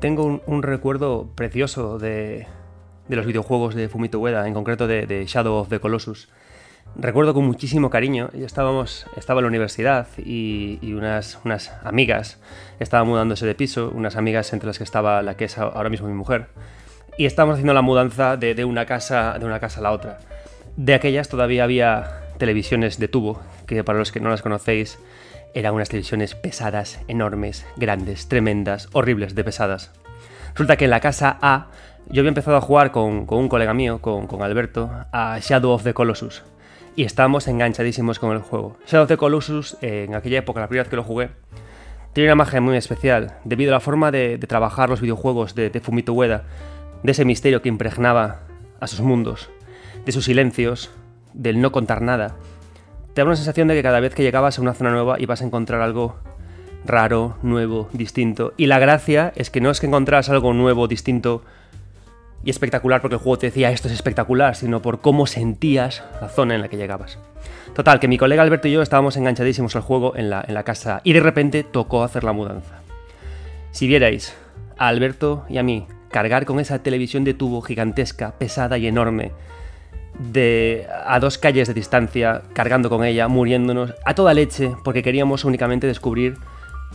[0.00, 2.46] tengo un, recuerdo precioso de,
[3.08, 6.28] los videojuegos de Fumito Ueda, en concreto de, Shadow of the Colossus.
[6.96, 12.40] Recuerdo con muchísimo cariño, estábamos, estaba en la universidad y, unas, unas, amigas
[12.80, 16.08] estaban mudándose de piso, unas amigas entre las que estaba la que es ahora mismo
[16.08, 16.48] mi mujer,
[17.16, 20.18] y estábamos haciendo la mudanza de, una, casa, de una casa a la otra.
[20.76, 24.98] De aquellas todavía había televisiones de tubo, que para los que no las conocéis,
[25.54, 29.90] eran unas televisiones pesadas, enormes, grandes, tremendas, horribles de pesadas.
[30.52, 31.68] Resulta que en la casa A
[32.08, 35.94] yo había empezado a jugar con, un colega mío, con, Alberto, a Shadow of the
[35.94, 36.42] Colossus.
[36.96, 38.76] Y estábamos enganchadísimos con el juego.
[38.86, 41.30] Shadow of the Colossus, en aquella época, la primera vez que lo jugué,
[42.12, 45.80] tiene una magia muy especial, debido a la forma de, trabajar los videojuegos de, de
[45.80, 46.44] Fumito Ueda,
[47.04, 48.40] de ese misterio que impregnaba
[48.80, 49.48] a sus mundos,
[50.04, 50.90] de sus silencios,
[51.32, 52.34] del no contar nada,
[53.14, 55.42] te da una sensación de que cada vez que llegabas a una zona nueva ibas
[55.42, 56.16] a encontrar algo
[56.84, 58.54] raro, nuevo, distinto.
[58.56, 61.42] Y la gracia es que no es que encontraras algo nuevo, distinto
[62.42, 66.28] y espectacular porque el juego te decía esto es espectacular, sino por cómo sentías la
[66.28, 67.18] zona en la que llegabas.
[67.74, 70.64] Total, que mi colega Alberto y yo estábamos enganchadísimos al juego en la, en la
[70.64, 72.80] casa y de repente tocó hacer la mudanza.
[73.72, 74.34] Si vierais
[74.78, 79.32] a Alberto y a mí cargar con esa televisión de tubo gigantesca, pesada y enorme,
[80.18, 85.44] de a dos calles de distancia, cargando con ella, muriéndonos a toda leche, porque queríamos
[85.44, 86.36] únicamente descubrir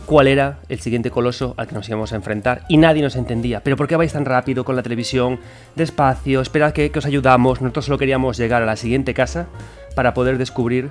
[0.04, 3.60] cuál era el siguiente coloso al que nos íbamos a enfrentar y nadie nos entendía.
[3.60, 5.40] ¿Pero por qué vais tan rápido con la televisión?
[5.74, 7.60] Despacio, esperad que, que os ayudamos.
[7.60, 9.46] Nosotros solo queríamos llegar a la siguiente casa
[9.94, 10.90] para poder descubrir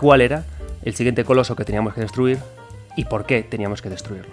[0.00, 0.44] cuál era
[0.82, 2.38] el siguiente coloso que teníamos que destruir
[2.96, 4.32] y por qué teníamos que destruirlo.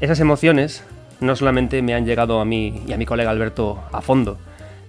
[0.00, 0.84] Esas emociones
[1.20, 4.38] no solamente me han llegado a mí y a mi colega Alberto a fondo,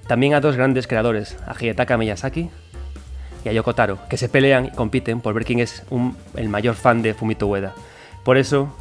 [0.09, 2.49] también a dos grandes creadores, a Hidetaka Miyazaki
[3.45, 5.83] y a Yoko Taro, que se pelean y compiten por ver quién es
[6.35, 7.75] el mayor fan de Fumito Ueda.
[8.25, 8.75] Por eso,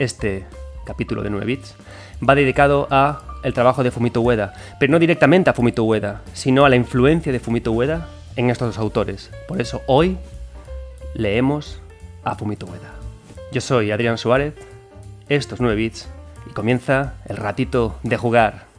[0.00, 0.44] este
[0.84, 1.76] capítulo de 9 bits
[2.28, 6.64] va dedicado a el trabajo de Fumito Ueda, pero no directamente a Fumito Ueda, sino
[6.64, 9.30] a la influencia de Fumito Ueda en estos dos autores.
[9.46, 10.18] Por eso hoy
[11.14, 11.80] leemos
[12.24, 12.92] a Fumito Ueda.
[13.52, 14.54] Yo soy Adrián Suárez,
[15.28, 16.08] estos 9 bits,
[16.50, 18.72] y comienza el ratito de jugar.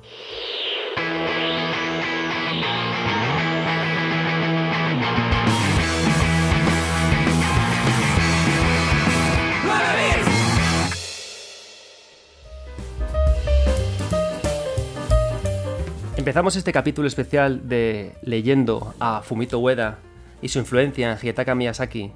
[16.23, 19.99] Empezamos este capítulo especial de leyendo a Fumito Ueda
[20.41, 22.13] y su influencia en Hidetaka Miyazaki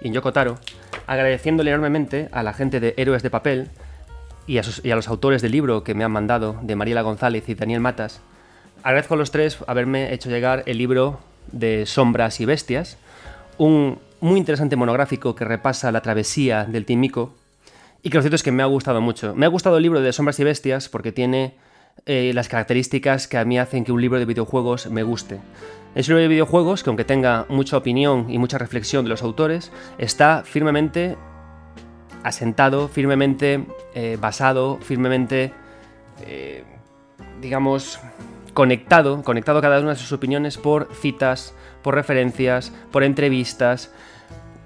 [0.00, 0.58] y en Yoko Taro,
[1.08, 3.68] agradeciéndole enormemente a la gente de Héroes de Papel
[4.46, 7.80] y a, los autores del libro que me han mandado, de Mariela González y Daniel
[7.80, 8.20] Matas.
[8.84, 11.18] Agradezco a los tres haberme hecho llegar el libro
[11.50, 12.96] de Sombras y Bestias,
[13.58, 17.34] un muy interesante monográfico que repasa la travesía del Tímico
[18.04, 19.34] y que lo cierto es que me ha gustado mucho.
[19.34, 21.56] Me ha gustado el libro de Sombras y Bestias porque tiene
[22.06, 25.40] eh, las características que a mí hacen que un libro de videojuegos me guste.
[25.94, 29.22] Es un libro de videojuegos que aunque tenga mucha opinión y mucha reflexión de los
[29.22, 31.16] autores, está firmemente
[32.22, 35.52] asentado, firmemente eh, basado, firmemente,
[36.26, 36.64] eh,
[37.40, 38.00] digamos,
[38.54, 43.92] conectado, conectado cada una de sus opiniones por citas, por referencias, por entrevistas,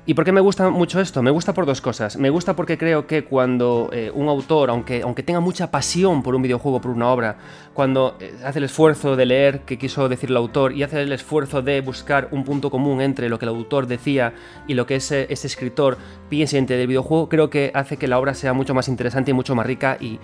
[0.09, 1.21] ¿Y por qué me gusta mucho esto?
[1.21, 2.17] Me gusta por dos cosas.
[2.17, 6.37] Me gusta porque creo que cuando eh, un autor, aunque, aunque tenga mucha pasión por
[6.37, 7.39] un videojuego, por una obra,
[7.75, 11.11] cuando eh, hace el esfuerzo de leer qué quiso decir el autor y hace el
[11.11, 14.33] esfuerzo de buscar un punto común entre lo que el autor decía
[14.69, 18.35] y lo que ese, ese escritor piensa del videojuego, creo que hace que la obra
[18.35, 20.21] sea mucho más interesante y mucho más rica y,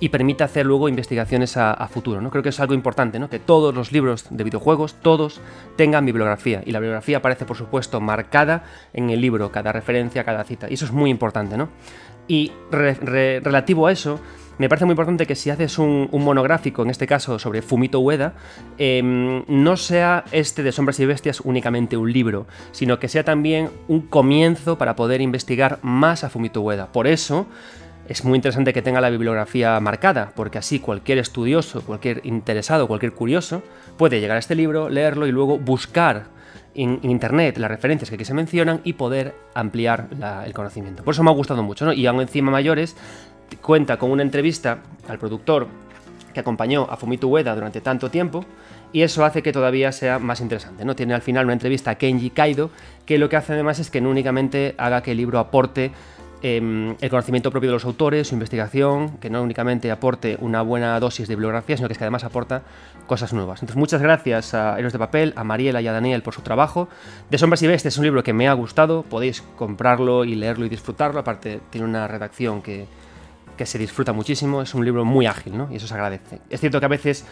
[0.00, 2.20] y permite hacer luego investigaciones a, futuro.
[2.20, 2.30] ¿no?
[2.30, 3.28] Creo que es algo importante, ¿no?
[3.28, 5.40] que todos los libros de videojuegos, todos
[5.76, 6.62] tengan bibliografía.
[6.64, 10.68] Y la bibliografía aparece, por supuesto, marcada en el libro, cada referencia, cada cita.
[10.70, 11.56] Y eso es muy importante.
[11.56, 11.68] ¿no?
[12.28, 14.20] Y relativo a eso,
[14.58, 18.34] me parece muy importante que si haces un, monográfico, en este caso sobre Fumito Ueda,
[18.78, 23.70] em, no sea este de Sombras y Bestias únicamente un libro, sino que sea también
[23.88, 26.92] un comienzo para poder investigar más a Fumito Ueda.
[26.92, 27.46] Por eso,
[28.08, 33.12] es muy interesante que tenga la bibliografía marcada, porque así cualquier estudioso, cualquier interesado, cualquier
[33.12, 33.62] curioso
[33.96, 36.24] puede llegar a este libro, leerlo y luego buscar
[36.74, 40.08] en, internet las referencias que aquí se mencionan y poder ampliar
[40.44, 41.04] el conocimiento.
[41.04, 41.92] Por eso me ha gustado mucho, ¿no?
[41.92, 42.96] Y aún encima mayores
[43.60, 44.78] cuenta con una entrevista
[45.08, 45.68] al productor
[46.32, 48.44] que acompañó a Fumito Ueda durante tanto tiempo
[48.92, 50.84] y eso hace que todavía sea más interesante.
[50.84, 50.96] ¿no?
[50.96, 52.70] Tiene al final una entrevista a Kenji Kaido
[53.06, 55.92] que lo que hace además es que no únicamente haga que el libro aporte
[56.44, 60.98] Em, el conocimiento propio de los autores, su investigación, que no únicamente aporte una buena
[60.98, 62.62] dosis de bibliografía, sino que, es que además aporta
[63.06, 63.62] cosas nuevas.
[63.62, 66.88] Entonces, muchas gracias a Héroes de Papel, a Mariela y a Daniel por su trabajo.
[67.30, 70.66] De Sombras y Bestias es un libro que me ha gustado, podéis comprarlo y leerlo
[70.66, 72.86] y disfrutarlo, aparte tiene una redacción que,
[73.56, 75.68] que se disfruta muchísimo, es un libro muy ágil, ¿no?
[75.70, 76.40] Y eso se agradece.
[76.50, 77.24] Es cierto que a veces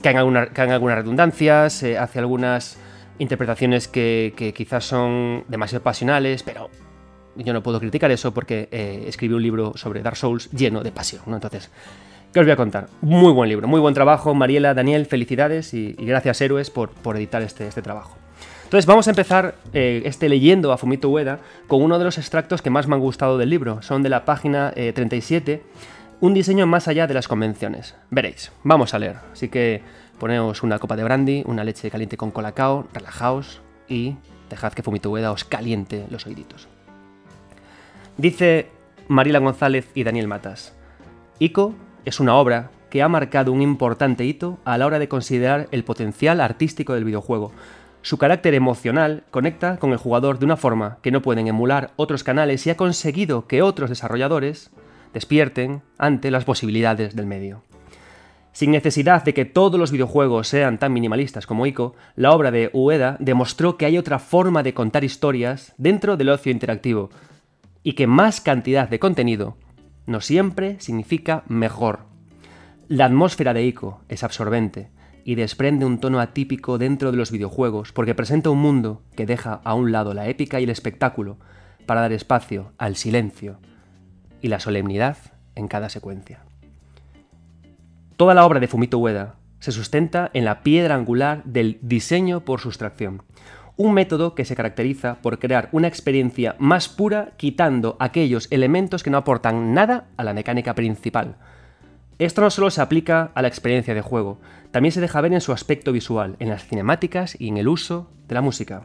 [0.00, 2.78] caen, alguna, algunas redundancias, eh, hace algunas
[3.18, 6.70] interpretaciones que, que, quizás son demasiado pasionales, pero
[7.36, 10.92] yo no puedo criticar eso porque eh, escribí un libro sobre Dark Souls lleno de
[10.92, 11.34] pasión, ¿no?
[11.34, 11.70] Entonces,
[12.32, 12.88] ¿qué os voy a contar?
[13.00, 17.42] Muy buen libro, muy buen trabajo, Mariela, Daniel, felicidades y, gracias Héroes por, por editar
[17.42, 18.16] este, este trabajo.
[18.74, 21.38] Entonces vamos a empezar eh, este leyendo a Fumito Ueda
[21.68, 23.82] con uno de los extractos que más me han gustado del libro.
[23.82, 25.62] Son de la página eh, 37,
[26.20, 27.94] un diseño más allá de las convenciones.
[28.10, 29.16] Veréis, vamos a leer.
[29.32, 29.82] Así que
[30.18, 34.16] poneos una copa de brandy, una leche caliente con colacao, relajaos y
[34.50, 36.66] dejad que Fumito Ueda os caliente los oíditos.
[38.16, 38.68] Dice
[39.08, 40.72] Mariela González y Daniel Matas.
[41.40, 41.74] Ico
[42.04, 45.82] es una obra que ha marcado un importante hito a la hora de considerar el
[45.82, 47.50] potencial artístico del videojuego.
[48.02, 52.22] Su carácter emocional conecta con el jugador de una forma que no pueden emular otros
[52.22, 54.70] canales y ha conseguido que otros desarrolladores
[55.12, 57.62] despierten ante las posibilidades del medio.
[58.52, 62.70] Sin necesidad de que todos los videojuegos sean tan minimalistas como Ico, la obra de
[62.72, 67.10] Ueda demostró que hay otra forma de contar historias dentro del ocio interactivo,
[67.84, 69.56] y que más cantidad de contenido
[70.06, 72.00] no siempre significa mejor.
[72.88, 74.90] La atmósfera de Ico es absorbente
[75.24, 79.60] y desprende un tono atípico dentro de los videojuegos porque presenta un mundo que deja
[79.62, 81.38] a un lado la épica y el espectáculo
[81.86, 83.58] para dar espacio al silencio
[84.40, 85.16] y la solemnidad
[85.54, 86.40] en cada secuencia.
[88.16, 92.60] Toda la obra de Fumito Ueda se sustenta en la piedra angular del diseño por
[92.60, 93.22] sustracción,
[93.76, 99.10] un método que se caracteriza por crear una experiencia más pura quitando aquellos elementos que
[99.10, 101.36] no aportan nada a la mecánica principal.
[102.18, 104.38] Esto no solo se aplica a la experiencia de juego,
[104.70, 108.08] también se deja ver en su aspecto visual, en las cinemáticas y en el uso
[108.28, 108.84] de la música.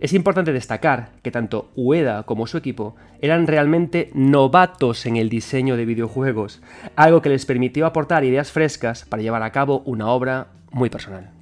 [0.00, 5.76] Es importante destacar que tanto Ueda como su equipo eran realmente novatos en el diseño
[5.76, 6.60] de videojuegos,
[6.94, 11.37] algo que les permitió aportar ideas frescas para llevar a cabo una obra muy personal.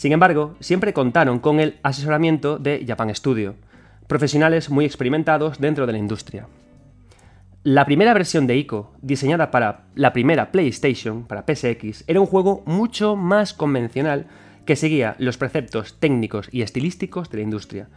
[0.00, 3.56] Sin embargo, siempre contaron con el asesoramiento de Japan Studio,
[4.06, 6.46] profesionales muy experimentados dentro de la industria.
[7.64, 12.62] La primera versión de ICO, diseñada para la primera PlayStation, para PSX, era un juego
[12.64, 14.24] mucho más convencional
[14.64, 17.88] que seguía los preceptos técnicos y estilísticos de la industria,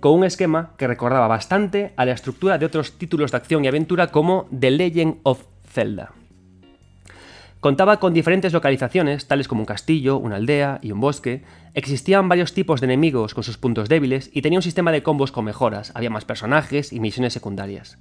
[0.00, 3.68] con un esquema que recordaba bastante a la estructura de otros títulos de acción y
[3.68, 5.42] aventura como The Legend of
[5.72, 6.15] Zelda.
[7.60, 11.42] Contaba con diferentes localizaciones, tales como un castillo, una aldea y un bosque.
[11.74, 15.32] Existían varios tipos de enemigos con sus puntos débiles y tenía un sistema de combos
[15.32, 17.98] con mejoras, había más personajes y misiones secundarias.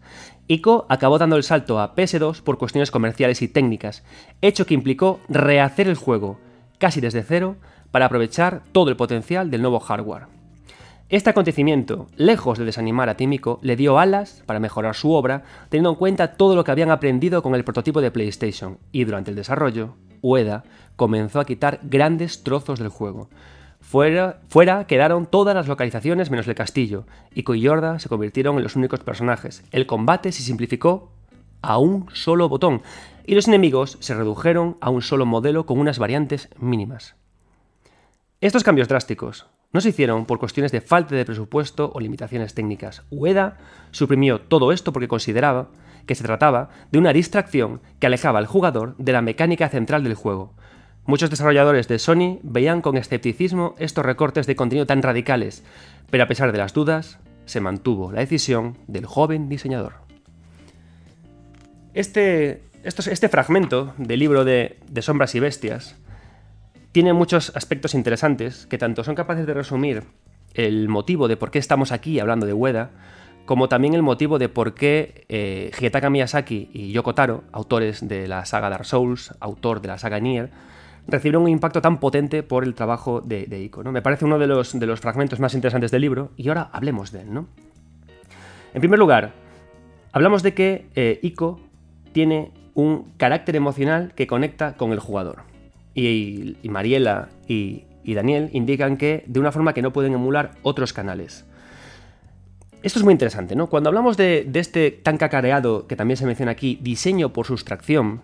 [0.48, 4.04] ICO acabó dando el salto a PS2 por cuestiones comerciales y técnicas,
[4.42, 6.40] hecho que implicó rehacer el juego,
[6.78, 7.56] casi desde cero,
[7.92, 10.35] para aprovechar todo el potencial del nuevo hardware.
[11.08, 15.92] Este acontecimiento, lejos de desanimar a Tímico, le dio alas para mejorar su obra, teniendo
[15.92, 19.36] en cuenta todo lo que habían aprendido con el prototipo de PlayStation, y durante el
[19.36, 19.94] desarrollo,
[20.24, 20.64] Ueda
[20.96, 23.30] comenzó a quitar grandes trozos del juego.
[23.80, 28.76] Fuera, fuera quedaron todas las localizaciones menos el castillo, y Koyorda se convirtieron en los
[28.76, 29.64] únicos personajes.
[29.72, 31.12] El combate se simplificó
[31.62, 32.82] a un solo botón,
[33.28, 37.16] y los enemigos se redujeron a un solo modelo con unas variantes mínimas.
[38.42, 39.46] Estos cambios drásticos,
[39.76, 43.04] no se hicieron por cuestiones de falta de presupuesto o limitaciones técnicas.
[43.12, 43.58] Ueda
[43.92, 45.68] suprimió todo esto porque consideraba
[46.06, 50.14] que se trataba de una distracción que alejaba al jugador de la mecánica central del
[50.16, 50.54] juego.
[51.06, 55.62] Muchos desarrolladores de Sony veían con escepticismo estos recortes de contenido tan radicales,
[56.10, 59.96] pero a pesar de las dudas, se mantuvo la decisión del joven diseñador.
[61.94, 65.98] Este, este fragmento del libro de, de Sombras y Bestias
[66.96, 70.04] tiene muchos aspectos interesantes que tanto son capaces de resumir
[70.54, 72.92] el motivo de por qué estamos aquí hablando de Ueda,
[73.44, 78.46] como también el motivo de por qué eh, Miyazaki y Yoko Taro, autores de la
[78.46, 80.52] saga Dark Souls, autor de la saga Nier,
[81.06, 83.84] recibieron un impacto tan potente por el trabajo de, de Ico.
[83.84, 83.92] ¿no?
[83.92, 87.12] Me parece uno de los, de los fragmentos más interesantes del libro y ahora hablemos
[87.12, 87.34] de él.
[87.34, 87.50] ¿no?
[88.74, 89.34] En primer lugar,
[90.14, 91.60] hablamos de que eh, Ico
[92.14, 95.55] tiene un carácter emocional que conecta con el jugador
[95.96, 101.46] y, Mariela y, Daniel indican que de una forma que no pueden emular otros canales.
[102.84, 103.68] Esto es muy interesante, ¿no?
[103.68, 108.22] Cuando hablamos de, este tan cacareado, que también se menciona aquí, diseño por sustracción,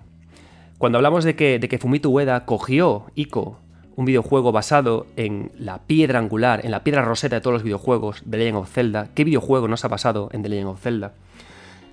[0.77, 3.59] cuando hablamos de que, Fumito Ueda cogió Ico,
[3.95, 8.21] un videojuego basado en la piedra angular, en la piedra roseta de todos los videojuegos
[8.25, 11.13] de Legend of Zelda, ¿qué videojuego nos ha basado en The Legend of Zelda?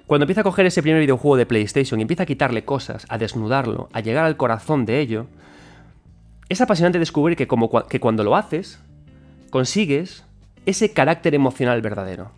[0.06, 3.18] Cuando empieza a coger ese primer videojuego de PlayStation y empieza a quitarle cosas, a
[3.18, 5.26] desnudarlo, a llegar al corazón de ello,
[6.48, 8.80] es apasionante descubrir que, cuando lo haces,
[9.50, 10.24] consigues
[10.66, 12.30] ese carácter emocional verdadero.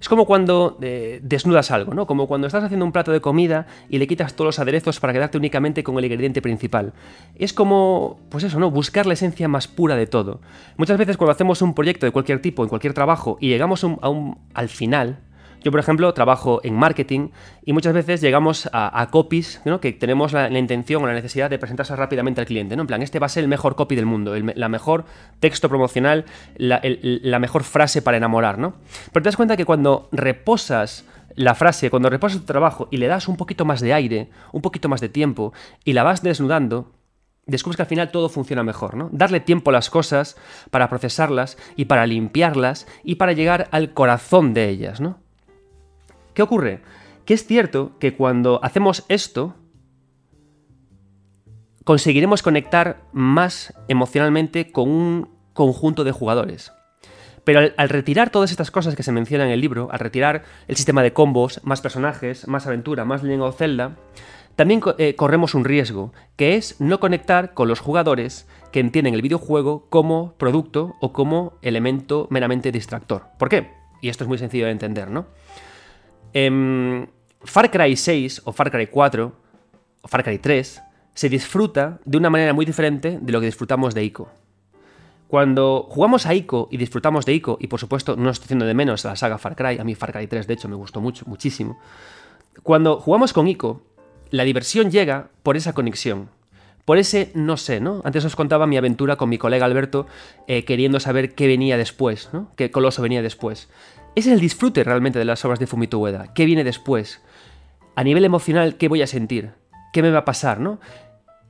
[0.00, 2.06] Es como cuando eh, desnudas algo, ¿no?
[2.06, 5.12] Como cuando estás haciendo un plato de comida y le quitas todos los aderezos para
[5.12, 6.92] quedarte únicamente con el ingrediente principal.
[7.34, 8.70] Es como, pues eso, ¿no?
[8.70, 10.40] Buscar la esencia más pura de todo.
[10.76, 14.08] Muchas veces cuando hacemos un proyecto de cualquier tipo, en cualquier trabajo, y llegamos a
[14.08, 15.18] un, al final,
[15.62, 17.30] yo, por ejemplo, trabajo en marketing
[17.64, 21.94] y muchas veces llegamos a, copies que tenemos la, intención o la necesidad de presentarse
[21.96, 22.76] rápidamente al cliente.
[22.76, 22.82] ¿no?
[22.82, 25.04] En plan, este va a ser el mejor copy del mundo, la mejor
[25.40, 26.24] texto promocional,
[26.56, 28.58] la, la, mejor frase para enamorar.
[28.58, 28.74] ¿no?
[29.12, 33.06] Pero te das cuenta que cuando reposas la frase, cuando reposas tu trabajo y le
[33.06, 35.52] das un poquito más de aire, un poquito más de tiempo
[35.84, 36.92] y la vas desnudando,
[37.46, 39.08] descubres que al final todo funciona mejor, ¿no?
[39.12, 40.36] Darle tiempo a las cosas
[40.70, 45.18] para procesarlas y para limpiarlas y para llegar al corazón de ellas, ¿no?
[46.38, 46.82] ¿Qué ocurre?
[47.24, 49.56] Que es cierto que cuando hacemos esto,
[51.82, 56.70] conseguiremos conectar más emocionalmente con un conjunto de jugadores.
[57.42, 60.76] Pero al, retirar todas estas cosas que se mencionan en el libro, al retirar el
[60.76, 63.96] sistema de combos, más personajes, más aventura, más Legend of Zelda,
[64.54, 69.22] también eh, corremos un riesgo, que es no conectar con los jugadores que entienden el
[69.22, 73.24] videojuego como producto o como elemento meramente distractor.
[73.40, 73.72] ¿Por qué?
[74.00, 75.26] Y esto es muy sencillo de entender, ¿no?
[76.32, 77.06] Em,
[77.42, 79.32] Far Cry 6 o Far Cry 4
[80.02, 80.82] o Far Cry 3
[81.14, 84.28] se disfruta de una manera muy diferente de lo que disfrutamos de ICO.
[85.28, 88.74] Cuando jugamos a ICO y disfrutamos de ICO, y por supuesto no estoy haciendo de
[88.74, 91.00] menos a la saga Far Cry, a mí Far Cry 3 de hecho me gustó
[91.00, 91.78] mucho, muchísimo,
[92.62, 93.82] cuando jugamos con ICO,
[94.30, 96.30] la diversión llega por esa conexión,
[96.84, 98.00] por ese no sé, ¿no?
[98.04, 100.06] Antes os contaba mi aventura con mi colega Alberto
[100.46, 102.50] eh, queriendo saber qué venía después, ¿no?
[102.56, 103.68] Qué coloso venía después
[104.18, 106.32] es el disfrute realmente de las obras de Fumito Ueda.
[106.34, 107.20] ¿Qué viene después?
[107.94, 109.52] A nivel emocional, ¿qué voy a sentir?
[109.92, 110.80] ¿Qué me va a pasar, no?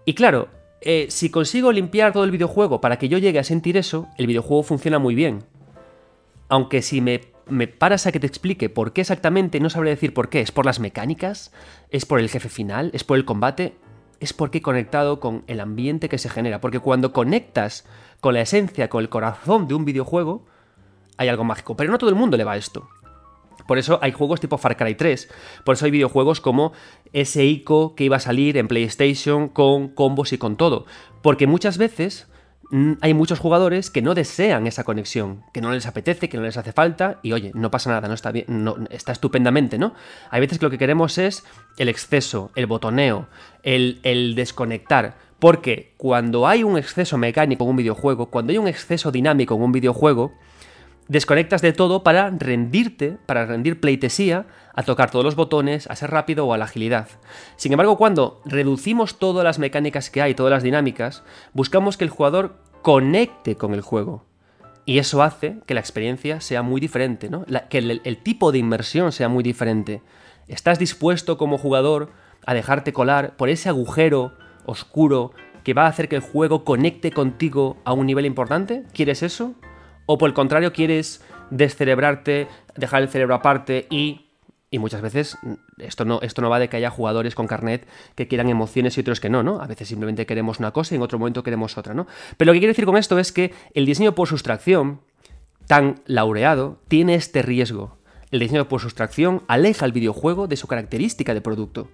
[0.05, 0.49] Y claro,
[0.81, 4.27] eh, si consigo limpiar todo el videojuego para que yo llegue a sentir eso, el
[4.27, 5.45] videojuego funciona muy bien.
[6.49, 10.15] Aunque si me, me paras a que te explique por qué exactamente, no sabré decir
[10.15, 10.41] por qué.
[10.41, 11.53] ¿Es por las mecánicas?
[11.91, 12.91] ¿Es por el jefe final?
[12.93, 13.77] ¿Es por el combate?
[14.21, 16.61] Es porque he conectado con el ambiente que se genera.
[16.61, 17.87] Porque cuando conectas
[18.21, 20.45] con la esencia, con el corazón de un videojuego,
[21.19, 21.77] hay algo mágico.
[21.77, 22.89] Pero no todo el mundo le va esto.
[23.67, 25.29] Por eso hay juegos tipo Far Cry 3.
[25.63, 26.73] Por eso hay videojuegos como
[27.13, 30.87] ese ICO que iba a salir en PlayStation con combos y con todo.
[31.21, 32.29] Porque muchas veces
[32.71, 36.45] mm, hay muchos jugadores que no desean esa conexión, que no les apetece, que no
[36.45, 39.93] les hace falta, y oye, no pasa nada, no está bien, no, está estupendamente, ¿no?
[40.31, 41.45] Hay veces que lo que queremos es
[41.77, 43.29] el exceso, el botoneo,
[43.63, 45.29] el desconectar.
[45.39, 49.63] Porque cuando hay un exceso mecánico en un videojuego, cuando hay un exceso dinámico en
[49.63, 50.33] un videojuego,
[51.09, 56.11] desconectas de todo para rendirte, para rendir pleitesía a tocar todos los botones, a ser
[56.11, 57.09] rápido o a la agilidad.
[57.57, 62.11] Sin embargo, cuando reducimos todas las mecánicas que hay, todas las dinámicas, buscamos que el
[62.11, 64.25] jugador conecte con el juego.
[64.85, 67.45] Y eso hace que la experiencia sea muy diferente, ¿no?
[67.69, 70.03] que el, el tipo de inmersión sea muy diferente.
[70.47, 72.11] ¿Estás dispuesto como jugador
[72.47, 74.33] a dejarte colar por ese agujero
[74.65, 78.85] oscuro que va a hacer que el juego conecte contigo a un nivel importante?
[78.95, 79.55] ¿Quieres eso?
[80.11, 84.25] O por el contrario, quieres descerebrarte, dejar el cerebro aparte y
[84.71, 85.38] y muchas veces
[85.79, 89.00] esto no, esto no va de que haya jugadores con carnet que quieran emociones y
[89.00, 89.62] otros que no, ¿no?
[89.62, 92.07] A veces simplemente queremos una cosa y en otro momento queremos otra, ¿no?
[92.37, 95.00] Pero lo que quiero decir con esto es que el diseño por sustracción,
[95.67, 97.97] tan laureado, tiene este riesgo.
[98.31, 101.88] El diseño por sustracción aleja al videojuego de su característica de producto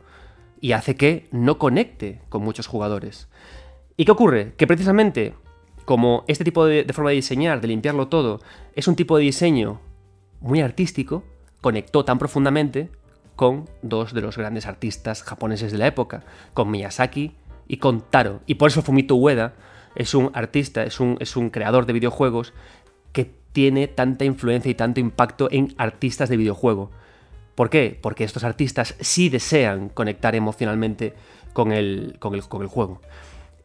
[0.61, 3.29] y hace que no conecte con muchos jugadores.
[3.97, 4.55] ¿Y qué ocurre?
[4.57, 5.35] Que precisamente
[5.85, 8.41] como este tipo de, forma de diseñar, de limpiarlo todo,
[8.75, 9.81] es un tipo de diseño
[10.41, 11.25] muy artístico,
[11.61, 12.91] conectó tan profundamente
[13.37, 16.25] con dos de los grandes artistas japoneses de la época,
[16.55, 17.35] con Miyazaki
[17.67, 18.41] y con Taro.
[18.47, 19.55] Y por eso Fumito Ueda
[19.95, 22.53] es un artista, es un, es un creador de videojuegos
[23.13, 26.91] que tiene tanta influencia y tanto impacto en artistas de videojuego.
[27.55, 27.99] ¿Por qué?
[28.01, 31.15] Porque estos artistas sí desean conectar emocionalmente
[31.53, 33.01] con el, con el, con el juego.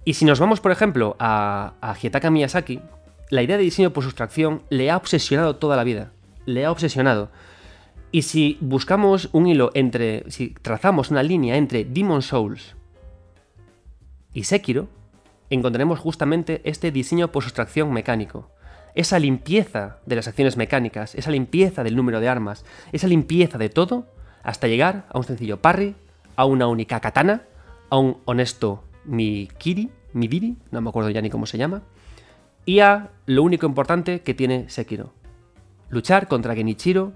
[0.06, 2.82] Y si nos vamos, por ejemplo, a, a Miyazaki,
[3.30, 6.12] la idea de diseño por sustracción le ha obsesionado toda la vida.
[6.46, 7.30] Le ha obsesionado.
[8.12, 10.30] Y si buscamos un hilo entre.
[10.32, 12.76] Si trazamos una línea entre Demon Souls
[14.34, 14.88] y Sekiro,
[15.50, 18.50] encontraremos justamente este diseño por sustracción mecánico.
[18.96, 23.70] Esa limpieza de las acciones mecánicas, esa limpieza del número de armas, esa limpieza de
[23.70, 24.08] todo,
[24.42, 25.96] hasta llegar a un sencillo parry,
[26.36, 27.44] a una única katana,
[27.92, 31.82] a un honesto Mikiri, Midiri, no me acuerdo ya ni cómo se llama,
[32.66, 35.14] y a lo único importante que tiene Sekiro.
[35.90, 37.14] Luchar contra Genichiro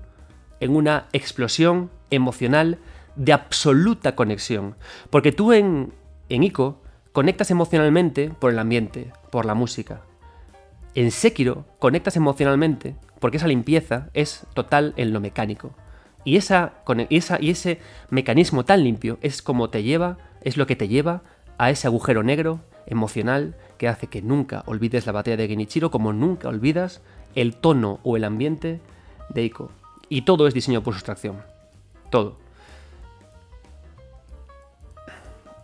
[0.60, 2.80] en una explosión emocional
[3.16, 4.76] de absoluta conexión.
[5.10, 5.94] Porque tú en,
[6.30, 6.82] en Ico
[7.12, 10.02] conectas emocionalmente por el ambiente, por la música.
[10.96, 15.76] En Sekiro conectas emocionalmente porque esa limpieza es total en lo mecánico.
[16.26, 16.74] Y, esa,
[17.10, 21.22] esa, y ese mecanismo tan limpio es como te lleva, es lo que te lleva
[21.63, 26.12] a ese agujero negro emocional que hace que nunca olvides la batalla de Genichiro como
[26.12, 27.01] nunca olvidas
[27.36, 28.82] el tono o el ambiente
[29.29, 29.72] de Ico.
[30.10, 31.38] Y todo es diseño por sustracción.
[32.10, 32.38] Todo.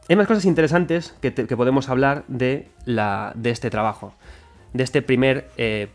[0.08, 4.14] Hay más cosas interesantes que, podemos hablar de, la, de, este trabajo,
[4.74, 5.90] de este primer eh,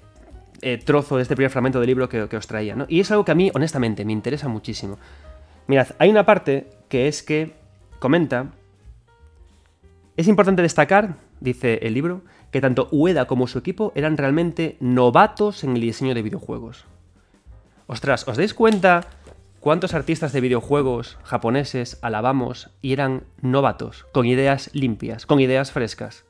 [0.60, 2.76] eh, trozo, de este primer fragmento del libro que, os traía.
[2.88, 4.98] Y es algo que a mí, honestamente, me interesa muchísimo.
[5.66, 7.54] Mirad, hay una parte que es que
[7.98, 8.52] comenta,
[10.16, 15.64] es importante destacar, dice el libro, que tanto Ueda como su equipo eran realmente novatos
[15.64, 16.84] en el diseño de videojuegos.
[17.86, 19.08] Ostras, ¿os dais cuenta
[19.64, 26.26] ¿Cuántos artistas de videojuegos japoneses alabamos y eran novatos, con ideas limpias, con ideas frescas?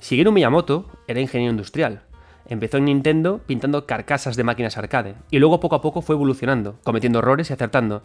[0.00, 2.02] Shigeru Miyamoto era ingeniero industrial.
[2.46, 6.78] Empezó en Nintendo pintando carcasas de máquinas arcade, y luego poco a poco fue evolucionando,
[6.84, 8.04] cometiendo errores y acertando.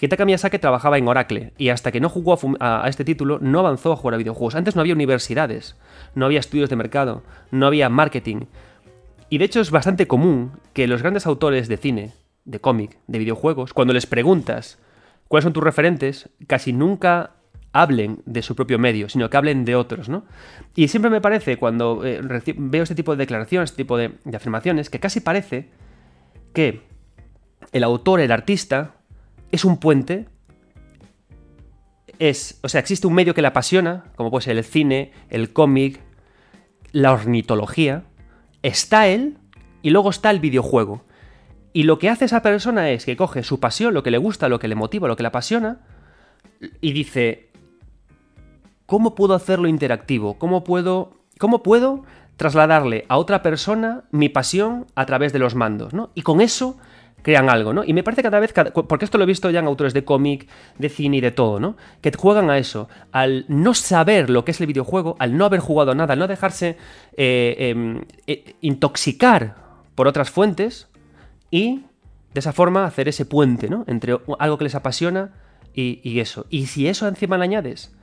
[0.00, 3.60] Hidetaka Miyazaki trabajaba en Oracle, y hasta que no jugó a, a, este título no
[3.60, 4.54] avanzó a jugar a videojuegos.
[4.54, 5.76] Antes no había universidades,
[6.14, 8.46] no había estudios de mercado, no había marketing.
[9.28, 12.12] Y de hecho es bastante común que los grandes autores de cine,
[12.44, 14.78] de cómic, de videojuegos, cuando les preguntas
[15.28, 17.30] cuáles son tus referentes, casi nunca
[17.72, 20.24] hablen de su propio medio, sino que hablen de otros, ¿no?
[20.74, 22.20] Y siempre me parece, cuando eh,
[22.56, 25.70] veo este tipo de declaraciones, este tipo de, afirmaciones, que casi parece
[26.52, 26.82] que
[27.72, 28.96] el autor, el artista,
[29.52, 30.26] es un puente,
[32.18, 35.52] es, o sea, existe un medio que le apasiona, como puede ser el cine, el
[35.52, 36.00] cómic,
[36.92, 38.04] la ornitología,
[38.62, 39.38] está él
[39.82, 41.04] y luego está el videojuego.
[41.74, 44.48] Y lo que hace esa persona es que coge su pasión, lo que le gusta,
[44.48, 45.80] lo que le motiva, lo que le apasiona,
[46.80, 47.50] y dice,
[48.86, 50.38] ¿cómo puedo hacerlo interactivo?
[50.38, 52.04] ¿Cómo puedo, cómo puedo
[52.36, 55.92] trasladarle a otra persona mi pasión a través de los mandos?
[55.92, 56.10] ¿no?
[56.14, 56.78] Y con eso
[57.22, 57.84] crean algo, ¿no?
[57.84, 60.48] Y me parece cada vez, porque esto lo he visto ya en autores de cómic,
[60.78, 61.76] de cine y de todo, ¿no?
[62.00, 65.60] Que juegan a eso, al no saber lo que es el videojuego, al no haber
[65.60, 66.76] jugado nada, al no dejarse
[67.16, 69.56] eh, em, eh, intoxicar
[69.94, 70.88] por otras fuentes,
[71.50, 71.84] y
[72.34, 73.84] de esa forma hacer ese puente, ¿no?
[73.86, 75.32] Entre algo que les apasiona
[75.74, 76.46] y, eso.
[76.50, 77.94] Y si eso encima le añades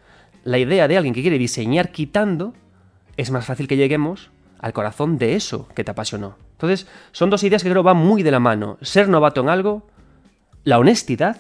[0.44, 2.54] la idea de alguien que quiere diseñar quitando,
[3.18, 6.38] es más fácil que lleguemos al corazón de eso que te apasionó.
[6.60, 8.78] Entonces, son dos ideas que creo van muy de la mano.
[8.82, 9.88] Ser novato en algo,
[10.66, 11.38] la honestidad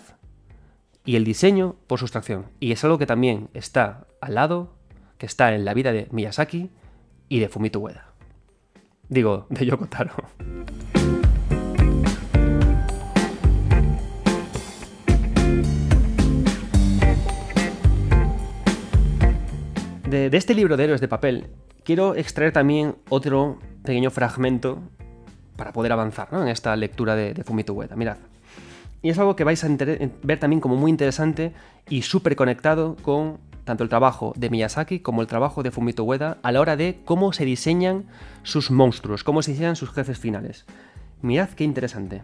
[1.03, 2.45] y el diseño por sustracción.
[2.61, 4.77] Y es algo que también está al lado,
[5.17, 6.69] que está en la vida de Miyazaki
[7.27, 8.13] y de Fumito Ueda.
[9.09, 10.13] Digo, de Yoko Taro.
[20.07, 21.47] De, este libro de héroes de papel,
[21.83, 24.81] quiero extraer también otro pequeño fragmento
[25.59, 27.97] para poder avanzar en esta lectura de, Fumito Ueda.
[27.97, 28.17] Mirad.
[29.01, 31.51] Y es algo que vais a ver también como muy interesante
[31.89, 36.37] y súper conectado con tanto el trabajo de Miyazaki como el trabajo de Fumito Ueda
[36.43, 38.05] a la hora de cómo se diseñan
[38.43, 40.65] sus monstruos, cómo se diseñan sus jefes finales.
[41.21, 42.21] Mirad qué interesante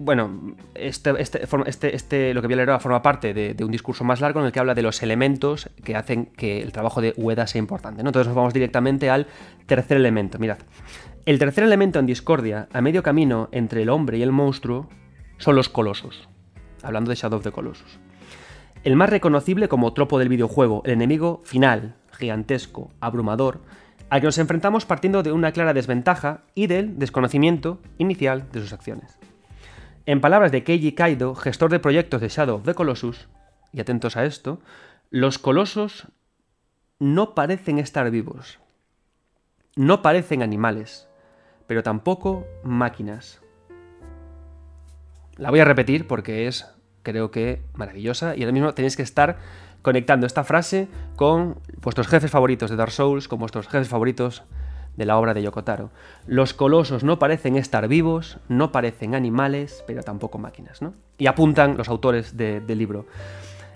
[0.00, 4.02] bueno, este, este, este, este, lo que voy a leer forma parte de, un discurso
[4.02, 7.12] más largo en el que habla de los elementos que hacen que el trabajo de
[7.18, 8.02] Ueda sea importante.
[8.02, 8.08] ¿no?
[8.08, 9.26] Entonces nos vamos directamente al
[9.66, 10.38] tercer elemento.
[10.38, 10.56] Mirad,
[11.26, 14.88] el tercer elemento en discordia, a medio camino entre el hombre y el monstruo,
[15.36, 16.30] son los colosos.
[16.82, 18.00] Hablando de Shadow of the Colossus.
[18.82, 23.60] El más reconocible como tropo del videojuego, el enemigo final, gigantesco, abrumador,
[24.08, 28.72] al que nos enfrentamos partiendo de una clara desventaja y del desconocimiento inicial de sus
[28.72, 29.18] acciones.
[30.06, 33.28] En palabras de Keiji Kaido, gestor de proyectos de Shadow of the Colossus,
[33.72, 34.60] y atentos a esto,
[35.10, 36.08] los colosos
[36.98, 38.58] no parecen estar vivos,
[39.76, 41.08] no parecen animales,
[41.66, 43.40] pero tampoco máquinas.
[45.36, 46.66] La voy a repetir porque es,
[47.02, 49.38] creo que, maravillosa y ahora mismo tenéis que estar
[49.82, 54.44] conectando esta frase con vuestros jefes favoritos de Dark Souls, con vuestros jefes favoritos
[54.96, 55.90] de la obra de Yokotaro.
[56.26, 60.94] Los colosos no parecen estar vivos, no parecen animales, pero tampoco máquinas, ¿no?
[61.18, 63.06] Y apuntan los autores del libro.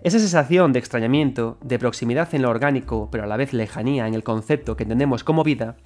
[0.02, 4.14] Esa sensación de extrañamiento, de proximidad en lo orgánico, pero a la vez lejanía en
[4.14, 5.76] el concepto que entendemos como vida,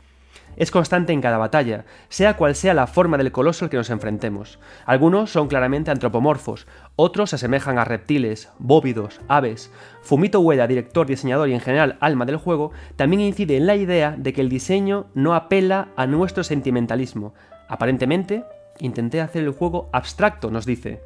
[0.59, 3.91] es constante en cada batalla, sea cual sea la forma del coloso al que nos
[3.91, 4.59] enfrentemos.
[4.85, 6.67] Algunos son claramente antropomorfos,
[6.97, 9.73] otros se asemejan a reptiles, bóvidos, aves.
[10.03, 14.17] Fumito Ueda, director, diseñador y en general alma del juego, también incide en la idea
[14.19, 17.35] de que el diseño no apela a nuestro sentimentalismo.
[17.69, 18.45] Aparentemente,
[18.81, 21.01] intenté hacer el juego abstracto, nos dice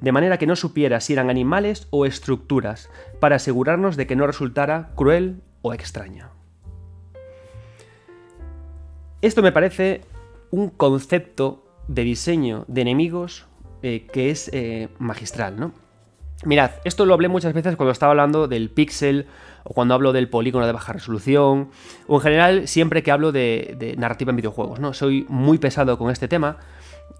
[0.00, 2.88] de manera que no supiera si eran animales o estructuras,
[3.20, 6.37] para asegurarnos de que no resultara cruel o extraño.
[9.20, 10.02] Esto me parece
[10.50, 13.46] un concepto de diseño de enemigos
[13.82, 15.72] eh, que es eh, magistral, ¿no?
[16.44, 19.26] Mirad, esto lo hablé muchas veces cuando estaba hablando del pixel
[19.64, 21.70] o cuando hablo del polígono de baja resolución
[22.06, 24.94] o en general siempre que hablo de, narrativa en videojuegos, ¿no?
[24.94, 26.58] Soy muy pesado con este tema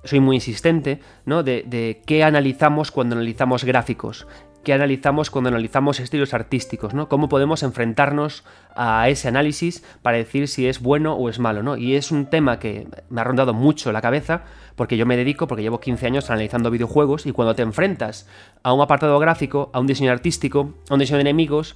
[0.04, 1.42] soy muy insistente, ¿no?
[1.42, 4.26] De, qué analizamos cuando analizamos gráficos,
[4.68, 7.08] qué analizamos cuando analizamos estilos artísticos, ¿no?
[7.08, 8.44] Cómo podemos enfrentarnos
[8.76, 11.78] a ese análisis para decir si es bueno o es malo, ¿no?
[11.78, 14.42] Y es un tema que me ha rondado mucho la cabeza
[14.76, 18.28] porque yo me dedico, porque llevo 15 años analizando videojuegos y cuando te enfrentas
[18.62, 21.74] a un apartado gráfico, a un diseño artístico, a un diseño de enemigos,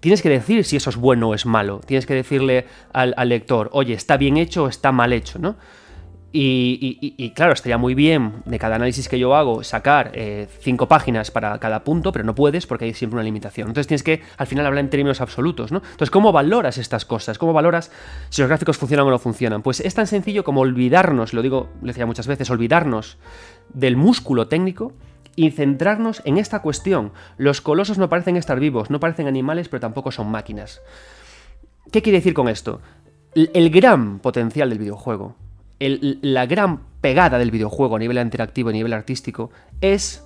[0.00, 1.80] tienes que decir si eso es bueno o es malo.
[1.86, 5.54] Tienes que decirle al, al lector, oye, está bien hecho o está mal hecho, ¿no?
[6.34, 11.30] Y, claro, estaría muy bien de cada análisis que yo hago sacar eh, cinco páginas
[11.30, 13.68] para cada punto, pero no puedes porque hay siempre una limitación.
[13.68, 15.78] Entonces tienes que al final hablar en términos absolutos, ¿no?
[15.78, 17.36] Entonces, ¿cómo valoras estas cosas?
[17.36, 17.90] ¿Cómo valoras
[18.30, 19.60] si los gráficos funcionan o no funcionan?
[19.60, 23.18] Pues es tan sencillo como olvidarnos, lo digo, lo decía muchas veces, olvidarnos
[23.74, 24.94] del músculo técnico
[25.36, 27.12] y centrarnos en esta cuestión.
[27.36, 30.80] Los colosos no parecen estar vivos, no parecen animales, pero tampoco son máquinas.
[31.90, 32.80] ¿Qué quiere decir con esto?
[33.34, 35.36] El gran potencial del videojuego
[35.88, 40.24] la gran pegada del videojuego a nivel interactivo, a nivel artístico, es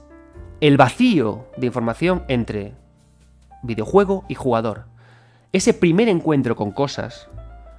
[0.60, 2.74] el vacío de información entre
[3.62, 4.84] videojuego y jugador.
[5.52, 7.28] Ese primer encuentro con cosas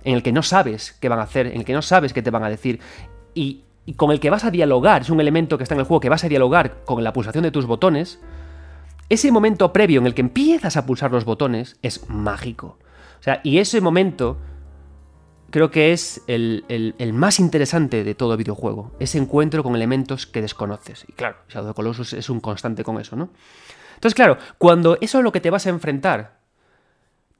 [0.04, 2.22] en el que no sabes qué van a hacer, en el que no sabes qué
[2.22, 2.80] te van a decir
[3.34, 5.86] y, y con el que vas a dialogar, es un elemento que está en el
[5.86, 8.20] juego que vas a dialogar con la pulsación de tus botones,
[9.10, 12.78] ese momento previo en el que empiezas a pulsar los botones es mágico.
[13.20, 14.38] O sea, y ese momento
[15.50, 16.64] creo que es el,
[17.14, 18.92] más interesante de todo videojuego.
[19.00, 21.06] Ese encuentro con elementos que desconoces.
[21.08, 23.30] Y claro, Shadow of Colossus es un constante con eso, ¿no?
[23.96, 26.40] Entonces, claro, cuando eso es lo que te vas a enfrentar,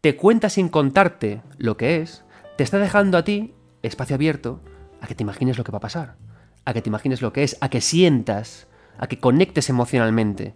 [0.02, 2.24] te cuenta sin contarte lo que es,
[2.58, 4.62] te está dejando a ti espacio abierto
[5.02, 6.16] a que te imagines lo que va a pasar,
[6.66, 8.68] a que te imagines lo que es, a que sientas,
[8.98, 10.56] a que conectes emocionalmente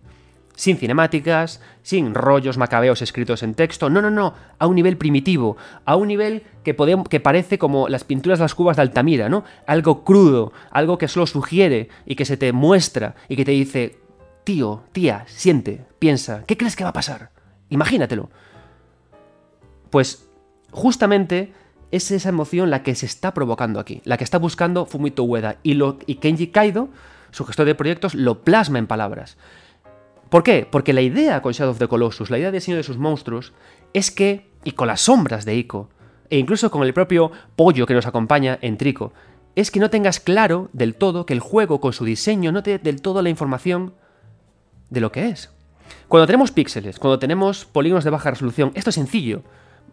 [0.56, 5.58] sin cinemáticas, sin rollos macabeos escritos en texto, no, no, no, a un nivel primitivo,
[5.86, 9.44] a un nivel que, parece como las pinturas de las cubas de Altamira, ¿no?
[9.66, 13.98] Algo crudo, algo que solo sugiere y que se te muestra y que te dice,
[14.44, 17.32] tío, tía, siente, piensa, ¿qué crees que va a pasar?
[17.70, 18.30] Imagínatelo.
[19.90, 20.30] Pues
[20.72, 21.54] justamente
[21.92, 25.58] es esa emoción la que se está provocando aquí, la que está buscando Fumito Ueda
[25.64, 26.90] y, y Kenji Kaido,
[27.32, 29.38] su gestor de proyectos, lo plasma en palabras.
[30.32, 30.66] ¿Por qué?
[30.66, 33.52] Porque la idea con Shadow of the Colossus, la idea de diseño de sus monstruos,
[33.92, 35.90] es que, y con las sombras de Ico,
[36.30, 39.12] e incluso con el propio pollo que nos acompaña en Trico,
[39.58, 42.72] es que no tengas claro del todo que el juego con su diseño no te
[42.72, 43.94] dé del todo la información
[44.90, 45.52] de lo que es.
[46.08, 49.44] Cuando tenemos píxeles, cuando tenemos polígonos de baja resolución, esto es sencillo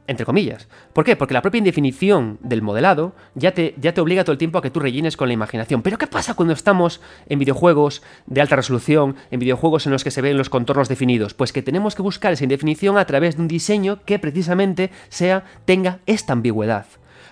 [0.08, 0.66] entre comillas.
[0.92, 1.14] ¿Por qué?
[1.14, 4.62] Porque la propia indefinición del modelado ya te, ya te obliga todo el tiempo a
[4.62, 5.82] que tú rellenes con la imaginación.
[5.82, 10.10] Pero ¿qué pasa cuando estamos en videojuegos de alta resolución, en videojuegos en los que
[10.10, 11.34] se ven los contornos definidos?
[11.34, 15.44] Pues que tenemos que buscar esa indefinición a través de un diseño que precisamente sea,
[15.66, 16.86] tenga esta ambigüedad.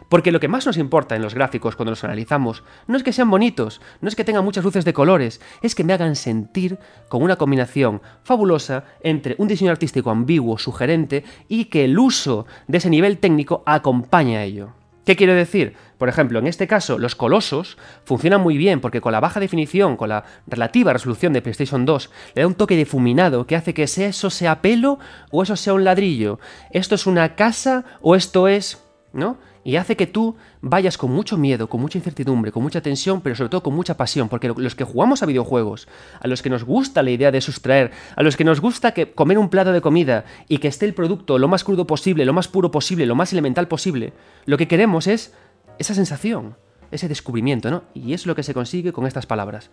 [0.09, 3.13] Porque lo que más nos importa en los gráficos cuando los analizamos no es que
[3.13, 6.79] sean bonitos, no es que tengan muchas luces de colores, es que me hagan sentir
[7.09, 12.79] con una combinación fabulosa entre un diseño artístico ambiguo, sugerente y que el uso de
[12.79, 14.75] ese nivel técnico acompañe a ello.
[15.05, 15.75] ¿Qué quiero decir?
[15.99, 19.97] Por ejemplo, en este caso, los colosos funcionan muy bien porque con la baja definición,
[19.97, 23.85] con la relativa resolución de PlayStation 2, le da un toque difuminado que hace que
[23.85, 24.99] eso sea pelo
[25.31, 26.41] o eso sea un ladrillo.
[26.73, 28.83] Esto es una casa o esto es...
[29.13, 29.39] ¿no?
[29.67, 33.35] Y hace que tú vayas con mucho miedo, con mucha incertidumbre, con mucha tensión, pero
[33.35, 35.89] sobre todo con mucha pasión, porque los que jugamos a videojuegos,
[36.21, 39.11] a los que nos gusta la idea de sustraer, a los que nos gusta que
[39.11, 42.33] comer un plato de comida y que esté el producto lo más crudo posible, lo
[42.33, 44.13] más puro posible, lo más elemental posible,
[44.45, 45.35] lo que queremos es
[45.81, 46.55] esa sensación,
[46.93, 47.83] ese descubrimiento, ¿no?
[47.93, 49.71] Y es lo que se consigue con estas palabras.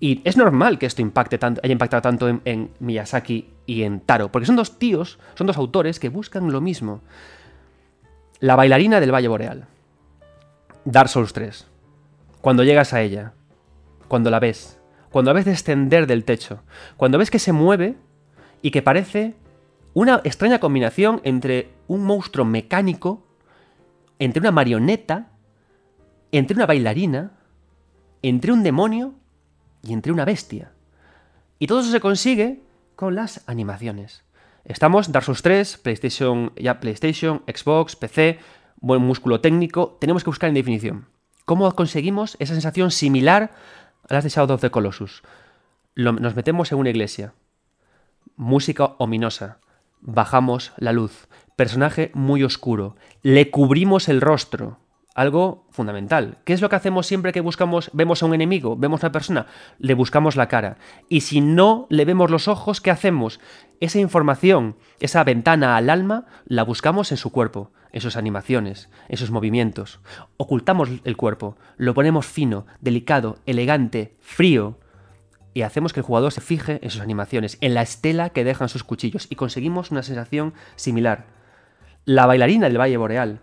[0.00, 4.00] Y es normal que esto impacte tanto, haya impactado tanto en, en Miyazaki y en
[4.00, 7.00] Taro, porque son dos tíos, son dos autores que buscan lo mismo.
[8.42, 9.68] La bailarina del Valle Boreal.
[10.84, 11.64] Dark Souls 3.
[12.40, 13.34] Cuando llegas a ella,
[14.08, 14.80] cuando la ves,
[15.12, 16.64] cuando la ves descender del techo,
[16.96, 17.94] cuando ves que se mueve
[18.60, 19.36] y que parece
[19.94, 23.24] una extraña combinación entre un monstruo mecánico,
[24.18, 25.28] entre una marioneta,
[26.32, 27.38] entre una bailarina,
[28.22, 29.14] entre un demonio
[29.84, 30.72] y entre una bestia.
[31.60, 32.60] Y todo eso se consigue
[32.96, 34.24] con las animaciones.
[34.64, 38.38] Estamos Dark Souls 3, PlayStation, ya PlayStation, Xbox, PC,
[38.76, 41.06] buen músculo técnico, tenemos que buscar en definición.
[41.44, 43.50] ¿Cómo conseguimos esa sensación similar
[44.08, 45.22] a las de Shadow of the Colossus?
[45.96, 47.34] nos metemos en una iglesia.
[48.36, 49.58] Música ominosa.
[50.00, 51.26] Bajamos la luz.
[51.56, 52.96] Personaje muy oscuro.
[53.22, 54.78] Le cubrimos el rostro.
[55.14, 56.38] Algo fundamental.
[56.44, 59.12] ¿Qué es lo que hacemos siempre que buscamos, vemos a un enemigo, vemos a una
[59.12, 59.46] persona?
[59.78, 60.78] Le buscamos la cara.
[61.08, 63.40] Y si no le vemos los ojos, ¿qué hacemos?
[63.80, 69.18] Esa información, esa ventana al alma, la buscamos en su cuerpo, en sus animaciones, en
[69.18, 70.00] sus movimientos.
[70.36, 74.78] Ocultamos el cuerpo, lo ponemos fino, delicado, elegante, frío,
[75.54, 78.70] y hacemos que el jugador se fije en sus animaciones, en la estela que dejan
[78.70, 81.26] sus cuchillos, y conseguimos una sensación similar.
[82.06, 83.40] La bailarina del Valle Boreal,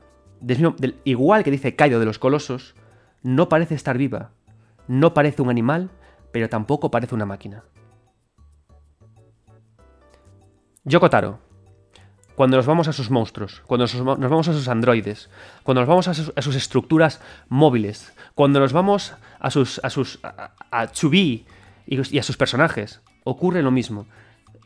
[1.04, 2.75] igual que dice Kaido de los Colosos,
[3.23, 4.32] no parece estar viva,
[4.88, 5.89] no parece un animal,
[6.32, 7.63] pero tampoco parece una máquina.
[10.86, 11.39] Yokotaro,
[12.36, 15.30] cuando nos vamos a sus monstruos, cuando nos vamos a sus androides,
[15.63, 20.88] cuando nos vamos a sus, estructuras móviles, cuando nos vamos a sus a sus a,
[20.91, 21.45] Chubi
[21.86, 24.08] y, a sus personajes, ocurre lo mismo.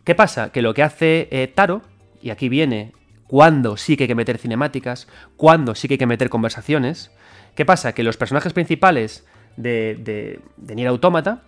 [0.04, 0.52] ¿Qué pasa?
[0.52, 1.82] Que lo que hace eh, Taro,
[2.22, 2.94] y aquí viene
[3.34, 7.10] cuando sí que hay que meter cinemáticas, cuando sí que hay que meter conversaciones.
[7.56, 7.94] ¿Qué pasa?
[7.94, 9.26] Que los personajes principales
[9.58, 11.42] de, de, de Nier Automata,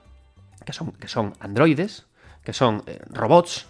[0.66, 2.08] que son, que son androides,
[2.44, 3.68] que son eh, robots,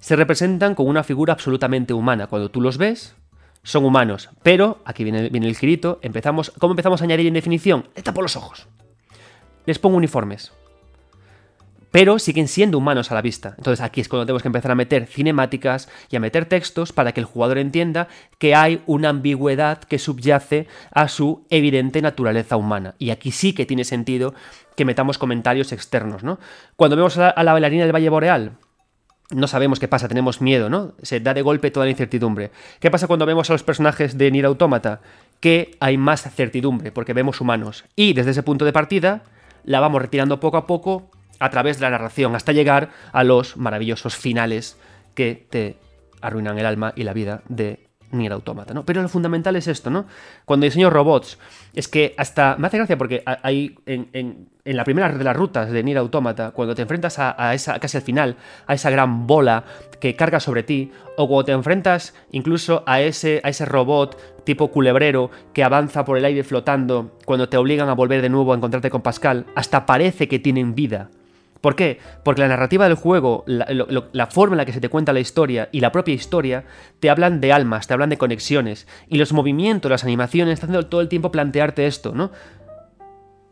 [0.00, 2.26] se representan con una figura absolutamente humana.
[2.26, 3.14] Cuando tú los ves,
[3.62, 4.30] son humanos.
[4.42, 7.86] Pero, aquí viene, viene el girito, empezamos, ¿cómo empezamos a añadir en definición?
[8.02, 8.66] Tapo los ojos.
[9.66, 10.52] Les pongo uniformes
[11.92, 13.54] pero siguen siendo humanos a la vista.
[13.58, 17.12] Entonces aquí es cuando tenemos que empezar a meter cinemáticas y a meter textos para
[17.12, 22.94] que el jugador entienda que hay una ambigüedad que subyace a su evidente naturaleza humana.
[22.98, 24.34] Y aquí sí que tiene sentido
[24.74, 26.40] que metamos comentarios externos, ¿no?
[26.76, 28.52] Cuando vemos a la, bailarina del Valle Boreal,
[29.30, 30.94] no sabemos qué pasa, tenemos miedo, ¿no?
[31.02, 32.52] Se da de golpe toda la incertidumbre.
[32.80, 35.00] ¿Qué pasa cuando vemos a los personajes de Nier Automata?
[35.40, 37.84] Que hay más certidumbre, porque vemos humanos.
[37.96, 39.24] Y desde ese punto de partida,
[39.64, 41.10] la vamos retirando poco a poco
[41.42, 44.78] a través de la narración, hasta llegar a los maravillosos finales
[45.14, 45.76] que te
[46.20, 48.84] arruinan el alma y la vida de Nier Automata, ¿no?
[48.84, 50.06] Pero lo fundamental es esto, ¿no?
[50.44, 51.38] Cuando diseño robots,
[51.74, 55.82] es que hasta me hace gracia porque hay en, la primera de las rutas de
[55.82, 59.64] Nier Automata, cuando te enfrentas a, esa, casi al final, a esa gran bola
[59.98, 64.70] que carga sobre ti, o cuando te enfrentas incluso a ese, a ese robot tipo
[64.70, 68.56] culebrero que avanza por el aire flotando, cuando te obligan a volver de nuevo a
[68.56, 71.10] encontrarte con Pascal, hasta parece que tienen vida.
[71.62, 72.00] ¿Por qué?
[72.24, 75.68] Porque la narrativa del juego, la, forma en la que se te cuenta la historia
[75.70, 76.64] y la propia historia
[76.98, 78.88] te hablan de almas, te hablan de conexiones.
[79.08, 82.32] Y los movimientos, las animaciones, están todo el tiempo plantearte esto, ¿no?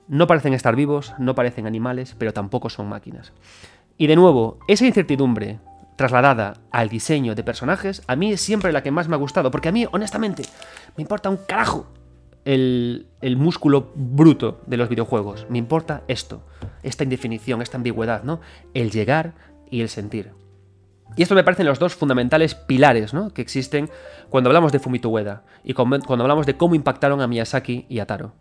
[0.09, 3.33] No parecen estar vivos, no parecen animales, pero tampoco son máquinas.
[3.96, 5.61] Y de nuevo, esa incertidumbre
[5.94, 9.53] trasladada al diseño de personajes, a mí es siempre la que más me ha gustado,
[9.53, 10.42] porque a mí, honestamente,
[10.96, 11.87] me importa un carajo
[12.44, 15.46] el, músculo bruto de los videojuegos.
[15.48, 16.42] Me importa esto,
[16.83, 18.40] esta indefinición, esta ambigüedad, ¿no?
[18.74, 19.35] El llegar
[19.70, 20.33] y el sentir.
[21.16, 23.35] Y esto me parecen los dos fundamentales pilares ¿no?
[23.35, 23.90] que existen
[24.29, 28.07] cuando hablamos de Fumito Ueda y cuando hablamos de cómo impactaron a Miyazaki y a
[28.07, 28.33] Taro.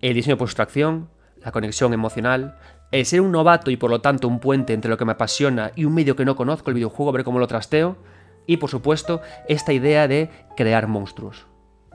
[0.00, 1.08] El diseño por sustracción,
[1.40, 2.58] la conexión emocional,
[2.90, 5.70] el ser un novato y por lo tanto un puente entre lo que me apasiona
[5.76, 7.96] y un medio que no conozco, el videojuego, ver cómo lo trasteo,
[8.44, 11.46] y por supuesto esta idea de crear monstruos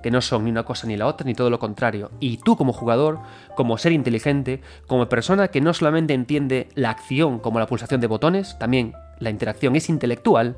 [0.02, 2.12] que no son ni una cosa ni la otra, ni todo lo contrario.
[2.20, 3.20] Y tú como jugador,
[3.56, 8.08] como ser inteligente, como persona que no solamente entiende la acción como la pulsación de
[8.08, 10.56] botones, también la interacción es intelectual,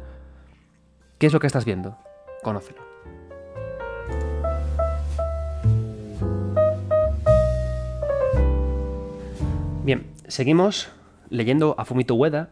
[1.17, 1.97] ¿qué es lo que estás viendo?
[2.43, 2.81] Conócelo.
[9.83, 10.89] Bien, seguimos
[11.29, 12.49] leyendo a Fumito Ueda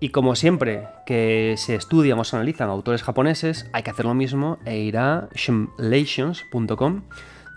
[0.00, 4.14] y como siempre que se estudian o se analizan autores japoneses, hay que hacer lo
[4.14, 5.28] mismo e ir a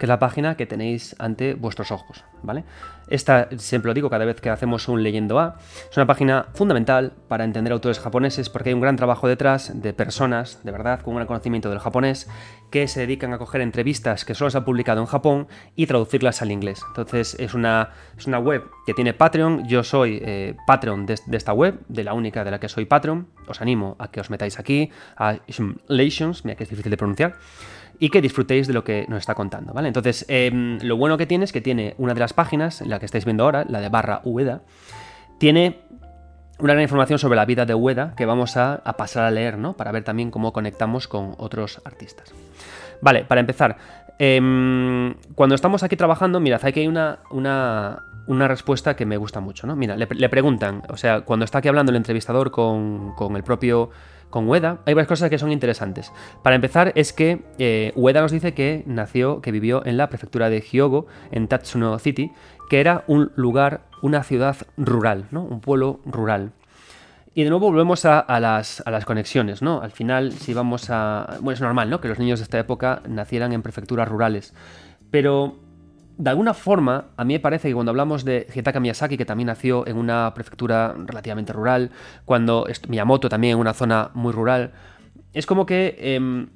[0.04, 2.66] que es la página que tenéis ante vuestros ojos, ¿vale?
[3.08, 5.56] Esta, siempre lo digo cada vez que hacemos un Leyendo A,
[5.90, 9.94] es una página fundamental para entender autores japoneses porque hay un gran trabajo detrás de
[9.94, 12.30] personas, de verdad, con un gran conocimiento del japonés,
[12.70, 16.42] que se dedican a coger entrevistas que solo se han publicado en Japón y traducirlas
[16.42, 16.82] al inglés.
[16.90, 21.54] Entonces es una, es una web que tiene Patreon, yo soy eh, Patreon de, esta
[21.54, 24.60] web, de la única de la que soy Patreon, os animo a que os metáis
[24.60, 27.38] aquí, a Shimlations, mira que es difícil de pronunciar,
[28.00, 29.88] y que disfrutéis de lo que nos está contando, ¿vale?
[29.88, 33.06] Entonces, em, lo bueno que tiene es que tiene una de las páginas, la que
[33.06, 34.62] estáis viendo ahora, la de barra Ueda,
[35.38, 35.80] tiene
[36.60, 39.74] una gran información sobre la vida de Ueda que vamos a, pasar a leer, ¿no?
[39.74, 42.34] Para ver también cómo conectamos con otros artistas.
[43.02, 43.78] Vale, para empezar,
[44.20, 49.40] em, cuando estamos aquí trabajando, mirad, aquí hay una, una, una respuesta que me gusta
[49.40, 49.76] mucho, ¿no?
[49.76, 53.90] Mira, le, preguntan, o sea, cuando está aquí hablando el entrevistador con, con el propio
[54.34, 56.12] con Ueda, hay varias cosas que son interesantes.
[56.42, 60.50] Para empezar, es que eh, Ueda nos dice que nació, que vivió en la prefectura
[60.50, 62.32] de Hyogo, en Tatsuno City,
[62.68, 65.44] que era un lugar, una ciudad rural, ¿no?
[65.44, 66.52] Un pueblo rural.
[67.36, 69.82] Y de nuevo volvemos a, las, a, las, conexiones, ¿no?
[69.82, 71.38] Al final, si vamos a...
[71.42, 72.02] Bueno, es normal, ¿no?
[72.02, 74.56] Que los niños de esta época nacieran en prefecturas rurales.
[75.12, 75.60] pero
[76.18, 79.48] de alguna forma, a mí me parece que cuando hablamos de Hidetaka Miyazaki, que también
[79.48, 81.92] nació en una prefectura relativamente rural,
[82.26, 84.72] cuando Miyamoto también en una zona muy rural,
[85.34, 86.50] es como que em,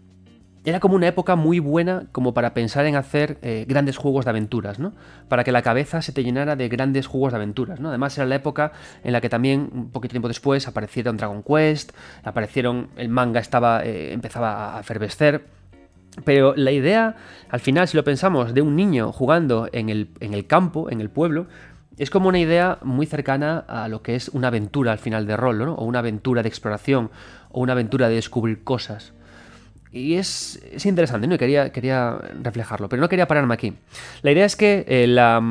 [0.64, 4.32] era como una época muy buena como para pensar en hacer eh, grandes juegos de
[4.32, 4.94] aventuras, ¿no?
[5.30, 7.90] Para que la cabeza se te llenara de grandes juegos de aventuras, ¿no?
[7.90, 11.94] Además era la época en la que también, un poquito tiempo después, aparecieron Dragon Quest,
[12.24, 15.46] aparecieron, el manga estaba, eh, empezaba a fervescer,
[16.24, 17.16] pero la idea,
[17.50, 21.02] al final, si lo pensamos, de un niño jugando en el, en el campo, en
[21.02, 21.48] el pueblo,
[21.98, 25.36] es como una idea muy cercana a lo que es una aventura al final de
[25.36, 25.74] rol, ¿no?
[25.76, 27.10] O una aventura de exploración,
[27.50, 29.14] o una aventura de descubrir cosas.
[29.92, 31.36] Y es, es interesante, ¿no?
[31.36, 33.74] Y quería, quería reflejarlo, pero no quería pararme aquí.
[34.22, 35.42] La idea es que eh, la,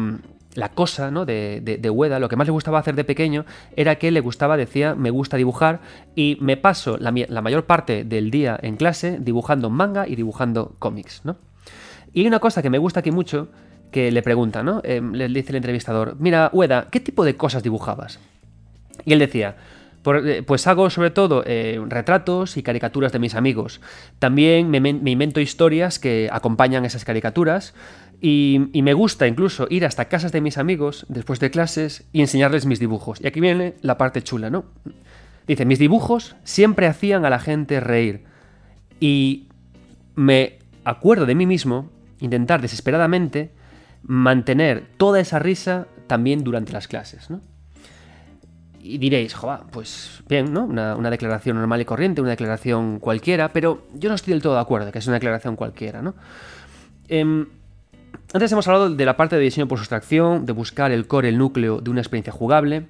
[0.57, 1.25] la cosa ¿no?
[1.25, 3.45] de, de, Ueda, lo que más le gustaba hacer de pequeño
[3.77, 5.81] era que le gustaba, decía, me gusta dibujar
[6.15, 11.21] y me paso la, mayor parte del día en clase dibujando manga y dibujando cómics,
[11.25, 11.37] ¿no?
[12.13, 13.49] Y hay una cosa que me gusta aquí mucho,
[13.91, 14.81] que le pregunta, ¿no?
[14.85, 18.19] Eh, le dice el entrevistador, mira, Ueda, ¿qué tipo de cosas dibujabas?
[19.05, 19.57] Y él decía,
[20.07, 23.81] eh, pues hago sobre todo eh, retratos y caricaturas de mis amigos.
[24.19, 27.75] También me invento historias que acompañan esas caricaturas.
[28.21, 32.67] Y, me gusta incluso ir hasta casas de mis amigos después de clases y enseñarles
[32.67, 33.21] mis dibujos.
[33.21, 34.65] Y aquí viene la parte chula, ¿no?
[35.47, 38.25] Dice, mis dibujos siempre hacían a la gente reír.
[39.01, 39.49] Y
[40.15, 43.51] me acuerdo de mí mismo intentar desesperadamente
[44.03, 47.41] mantener toda esa risa también durante las clases, ¿no?
[48.81, 50.65] Y diréis, joa, pues bien, ¿no?
[50.65, 54.61] Una, declaración normal y corriente, una declaración cualquiera, pero yo no estoy del todo de
[54.61, 56.15] acuerdo que es una declaración cualquiera, ¿no?
[57.09, 57.47] Em,
[58.33, 61.39] antes hemos hablado de la parte de diseño por sustracción, de buscar el core, el
[61.39, 62.87] núcleo de una experiencia jugable.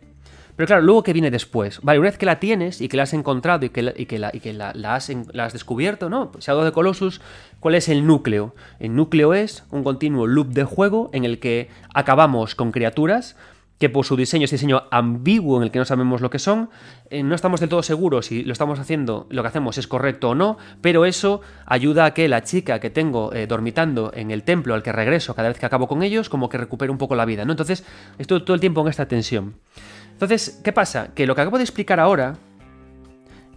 [0.56, 1.80] Pero claro, luego que viene después.
[1.82, 3.82] Vale, una vez que la tienes y que la has encontrado y que
[4.18, 6.32] la, has, descubierto, ¿no?
[6.32, 7.20] Pues Shadow de Colossus,
[7.60, 8.54] ¿cuál es el núcleo?
[8.80, 13.36] El núcleo es un continuo loop de juego en el que acabamos con criaturas
[13.78, 16.70] que por su diseño es diseño ambiguo en el que no sabemos lo que son,
[17.10, 20.30] eh, no estamos del todo seguros si lo estamos haciendo, lo que hacemos es correcto
[20.30, 24.42] o no, pero eso ayuda a que la chica que tengo eh, dormitando en el
[24.42, 27.14] templo al que regreso cada vez que acabo con ellos, como que recupere un poco
[27.14, 27.52] la vida, ¿no?
[27.52, 27.84] Entonces,
[28.18, 29.56] estoy todo el tiempo en esta tensión.
[30.12, 31.12] Entonces, ¿qué pasa?
[31.14, 32.36] Que lo que acabo de explicar ahora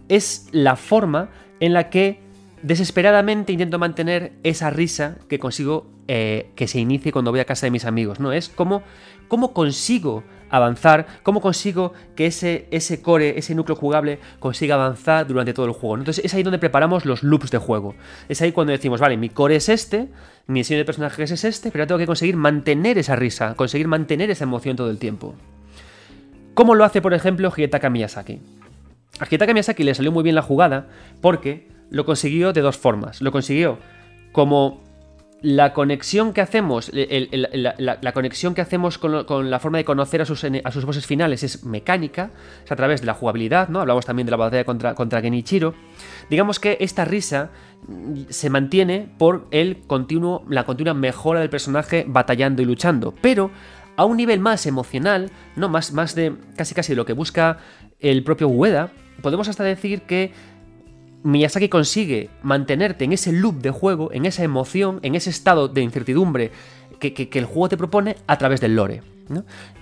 [0.08, 1.30] es la forma
[1.60, 2.20] en la que
[2.62, 7.66] desesperadamente intento mantener esa risa que consigo eh, que se inicie cuando voy a casa
[7.66, 8.32] de mis amigos, ¿no?
[8.32, 8.82] Es como
[9.30, 11.06] ¿Cómo consigo avanzar?
[11.22, 15.98] ¿Cómo consigo que ese, ese core, ese núcleo jugable, consiga avanzar durante todo el juego?
[15.98, 17.94] Entonces es ahí donde preparamos los loops de juego.
[18.28, 20.08] Es ahí cuando decimos, vale, mi core es este,
[20.48, 24.32] mi diseño de personajes es este, pero tengo que conseguir mantener esa risa, conseguir mantener
[24.32, 25.36] esa emoción todo el tiempo.
[26.54, 28.40] ¿Cómo lo hace, por ejemplo, Hidetaka Miyazaki?
[29.20, 30.88] A Hidetaka Miyazaki le salió muy bien la jugada
[31.20, 33.20] porque lo consiguió de dos formas.
[33.20, 33.78] Lo consiguió
[34.32, 34.80] como
[35.42, 40.44] la conexión que hacemos, la, conexión que hacemos con, la forma de conocer a sus,
[40.44, 42.30] a sus finales es mecánica,
[42.64, 43.80] es a través de la jugabilidad, ¿no?
[43.80, 45.74] Hablamos también de la batalla contra, contra Genichiro.
[46.28, 47.50] Digamos que esta risa
[48.28, 53.50] se mantiene por el continuo, la continua mejora del personaje batallando y luchando, pero
[53.96, 55.70] a un nivel más emocional, ¿no?
[55.70, 57.58] Más, más de casi casi lo que busca
[57.98, 58.90] el propio Ueda,
[59.22, 60.32] podemos hasta decir que
[61.22, 65.82] Miyazaki consigue mantenerte en ese loop de juego, en esa emoción, en ese estado de
[65.82, 66.50] incertidumbre
[66.98, 69.02] que, el juego te propone a través del lore.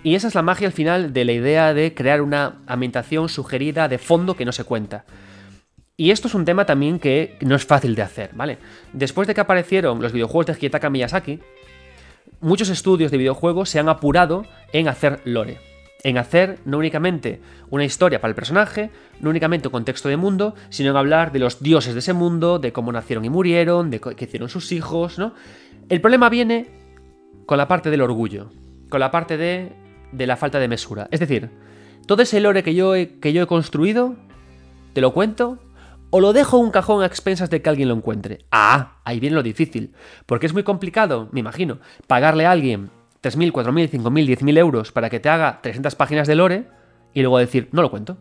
[0.02, 3.88] Y esa es la magia al final de la idea de crear una ambientación sugerida
[3.88, 5.04] de fondo que no se cuenta.
[5.96, 8.58] Y esto es un tema también que no es fácil de hacer, ¿vale?
[8.92, 11.40] Después de que aparecieron los videojuegos de Hidetaka Miyazaki,
[12.40, 15.58] muchos estudios de videojuegos se han apurado en hacer lore
[16.02, 20.54] en hacer no únicamente una historia para el personaje, no únicamente un contexto de mundo,
[20.70, 24.00] sino en hablar de los dioses de ese mundo, de cómo nacieron y murieron, de
[24.00, 25.34] qué hicieron sus hijos, ¿no?
[25.88, 26.66] El problema viene
[27.46, 28.50] con la parte del orgullo,
[28.88, 29.72] con la parte de,
[30.12, 31.08] de la falta de mesura.
[31.10, 31.50] Es decir,
[32.06, 34.16] todo ese lore que yo, he, que yo he construido,
[34.92, 35.58] te lo cuento,
[36.10, 38.46] o lo dejo un cajón a expensas de que alguien lo encuentre.
[38.50, 39.94] Ah, ahí viene lo difícil,
[40.26, 42.90] porque es muy complicado, me imagino, pagarle a alguien
[43.28, 46.68] 3.000, 4.000, 5.000, 10.000 euros para que te haga 300 páginas de lore
[47.12, 48.16] y luego decir, no lo cuento.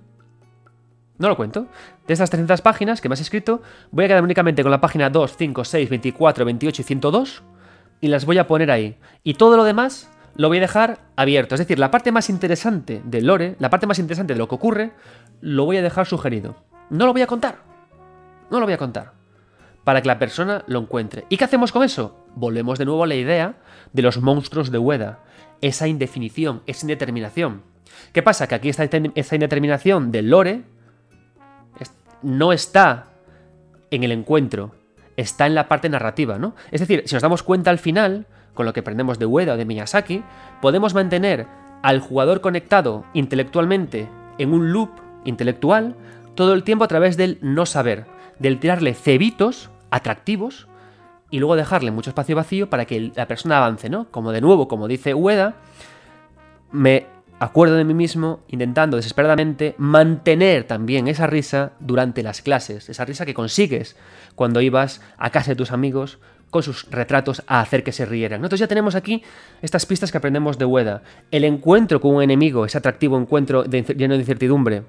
[1.17, 1.67] No lo cuento.
[2.05, 5.09] De estas 300 páginas que me has escrito, voy a quedar únicamente con la página
[5.09, 7.43] 2, 5, 6, 24, 28 y 102
[8.01, 8.97] y las voy a poner ahí.
[9.23, 11.55] Y todo lo demás lo voy a dejar abierto.
[11.55, 14.55] Es decir, la parte más interesante del lore, la parte más interesante de lo que
[14.55, 14.91] ocurre,
[15.41, 16.55] lo voy a dejar sugerido.
[16.89, 17.57] No lo voy a contar.
[18.51, 19.16] No lo voy a contar
[19.88, 21.23] para que la persona lo encuentre.
[21.29, 22.13] ¿Y qué hacemos con eso?
[22.35, 23.53] Volvemos de nuevo a la idea
[23.93, 25.19] de los monstruos de Ueda,
[25.61, 27.61] esa indefinición, esa indeterminación.
[28.11, 28.47] ¿Qué pasa?
[28.47, 30.63] Que aquí esta, indeterminación del lore
[32.21, 33.05] no está
[33.89, 34.75] en el encuentro,
[35.15, 36.53] está en la parte narrativa, ¿no?
[36.69, 38.25] Es decir, si nos damos cuenta al final,
[38.55, 40.21] con lo que aprendemos de Ueda o de Miyazaki,
[40.61, 41.47] podemos mantener
[41.81, 44.89] al jugador conectado intelectualmente en un loop
[45.23, 45.95] intelectual
[46.35, 48.05] todo el tiempo a través del no saber,
[48.38, 50.67] del tirarle cebitos atractivos
[51.29, 54.09] y luego dejarle mucho espacio vacío para que la persona avance, ¿no?
[54.11, 55.55] Como de nuevo, como dice Ueda,
[56.71, 57.05] me
[57.39, 63.25] acuerdo de mí mismo intentando desesperadamente mantener también esa risa durante las clases, esa risa
[63.25, 63.95] que consigues
[64.35, 66.19] cuando ibas a casa de tus amigos
[66.49, 68.39] con sus retratos a hacer que se rieran.
[68.39, 69.21] Entonces ya tenemos aquí
[69.61, 71.03] estas pistas que aprendemos de Ueda.
[71.29, 74.83] El encuentro con un enemigo, ese atractivo encuentro lleno de incertidumbre,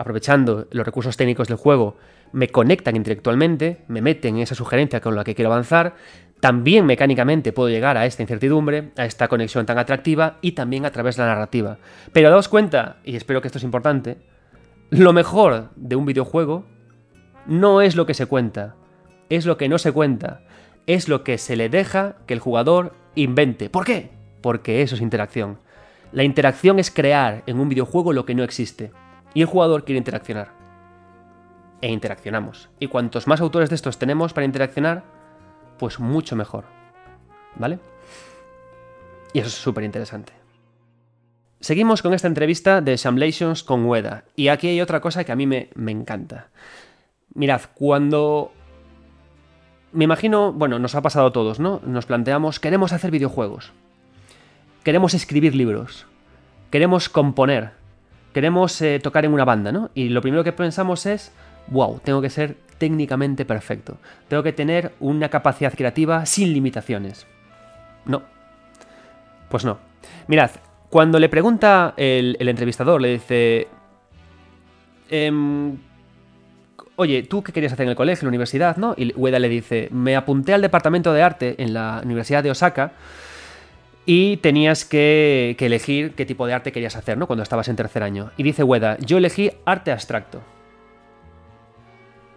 [0.00, 1.98] aprovechando los recursos técnicos del juego,
[2.32, 5.94] me conectan intelectualmente, me meten en esa sugerencia con la que quiero avanzar,
[6.40, 10.90] también mecánicamente puedo llegar a esta incertidumbre, a esta conexión tan atractiva y también a
[10.90, 11.76] través de la narrativa.
[12.14, 14.16] Pero daos cuenta, y espero que esto es importante,
[14.88, 16.64] lo mejor de un videojuego
[17.44, 18.76] no es lo que se cuenta,
[19.28, 20.40] es lo que no se cuenta,
[20.86, 23.68] es lo que se le deja que el jugador invente.
[23.68, 24.12] ¿Por qué?
[24.40, 25.58] Porque eso es interacción.
[26.10, 28.92] La interacción es crear en un videojuego lo que no existe.
[29.34, 30.52] Y el jugador quiere interaccionar.
[31.80, 32.68] E interaccionamos.
[32.78, 35.04] Y cuantos más autores de estos tenemos para interaccionar,
[35.78, 36.64] pues mucho mejor.
[37.56, 37.78] ¿Vale?
[39.32, 40.32] Y eso es súper interesante.
[41.60, 44.24] Seguimos con esta entrevista de Shamlations con Ueda.
[44.34, 46.48] Y aquí hay otra cosa que a mí me, me encanta.
[47.34, 48.52] Mirad, cuando...
[49.92, 51.80] Me imagino, bueno, nos ha pasado a todos, ¿no?
[51.84, 53.72] Nos planteamos, queremos hacer videojuegos.
[54.84, 56.06] Queremos escribir libros.
[56.70, 57.79] Queremos componer.
[58.32, 59.90] Queremos eh, tocar en una banda, ¿no?
[59.94, 61.32] Y lo primero que pensamos es,
[61.68, 63.98] wow, tengo que ser técnicamente perfecto.
[64.28, 67.26] Tengo que tener una capacidad creativa sin limitaciones.
[68.06, 68.22] No.
[69.48, 69.78] Pues no.
[70.28, 70.50] Mirad,
[70.88, 73.68] cuando le pregunta el, entrevistador, le dice...
[75.10, 75.76] Em,
[77.00, 78.92] Oye, ¿tú qué querías hacer en el colegio, en la universidad, no?
[78.94, 82.92] Y Ueda le dice, me apunté al departamento de arte en la Universidad de Osaka
[84.12, 87.28] y tenías que, elegir qué tipo de arte querías hacer, ¿no?
[87.28, 88.32] Cuando estabas en tercer año.
[88.36, 90.42] Y dice Ueda, yo elegí arte abstracto.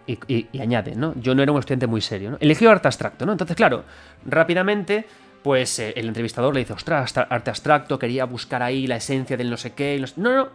[0.06, 1.14] Y, añade, ¿no?
[1.20, 2.36] Yo no era un estudiante muy serio, ¿no?
[2.38, 3.32] Eligió arte abstracto, ¿no?
[3.32, 3.82] Entonces, claro,
[4.24, 5.04] rápidamente,
[5.42, 9.50] pues eh, el entrevistador le dice, ostras, arte abstracto, quería buscar ahí la esencia del
[9.50, 10.00] no sé qué.
[10.16, 10.48] No, no.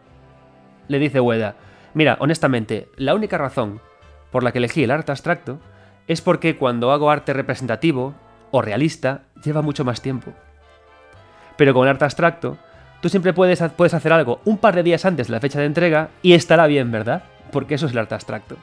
[0.88, 1.55] Le dice Ueda,
[1.95, 3.82] mira, honestamente, la única razón
[4.32, 5.59] por la que elegí el arte abstracto
[6.07, 8.15] es porque cuando hago arte representativo
[8.51, 10.34] o realista, lleva mucho más tiempo.
[11.60, 12.57] Pero con arte abstracto,
[13.01, 15.66] tú siempre puedes, puedes hacer algo un par de días antes de la fecha de
[15.66, 17.24] entrega y estará bien, ¿verdad?
[17.51, 18.55] Porque eso es el arte abstracto.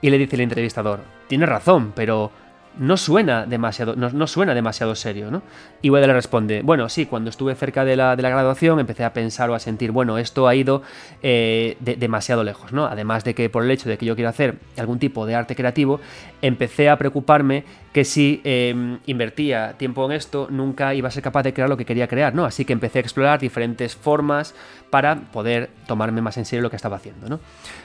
[0.00, 2.30] Y le dice el entrevistador, tiene razón, pero
[2.78, 5.42] no suena demasiado, no, suena demasiado serio, ¿no?
[5.82, 9.50] Y Weda le responde, bueno, sí, cuando estuve cerca de la, graduación empecé a pensar
[9.50, 10.82] o a sentir, bueno, esto ha ido
[11.22, 12.86] eh, demasiado lejos, ¿no?
[12.86, 15.54] Además de que por el hecho de que yo quiero hacer algún tipo de arte
[15.56, 16.00] creativo,
[16.42, 21.42] empecé a preocuparme que si em, invertía tiempo en esto, nunca iba a ser capaz
[21.44, 22.44] de crear lo que quería crear, ¿no?
[22.44, 24.54] Así que empecé a explorar diferentes formas
[24.90, 27.40] para poder tomarme más en serio lo que estaba haciendo, ¿no?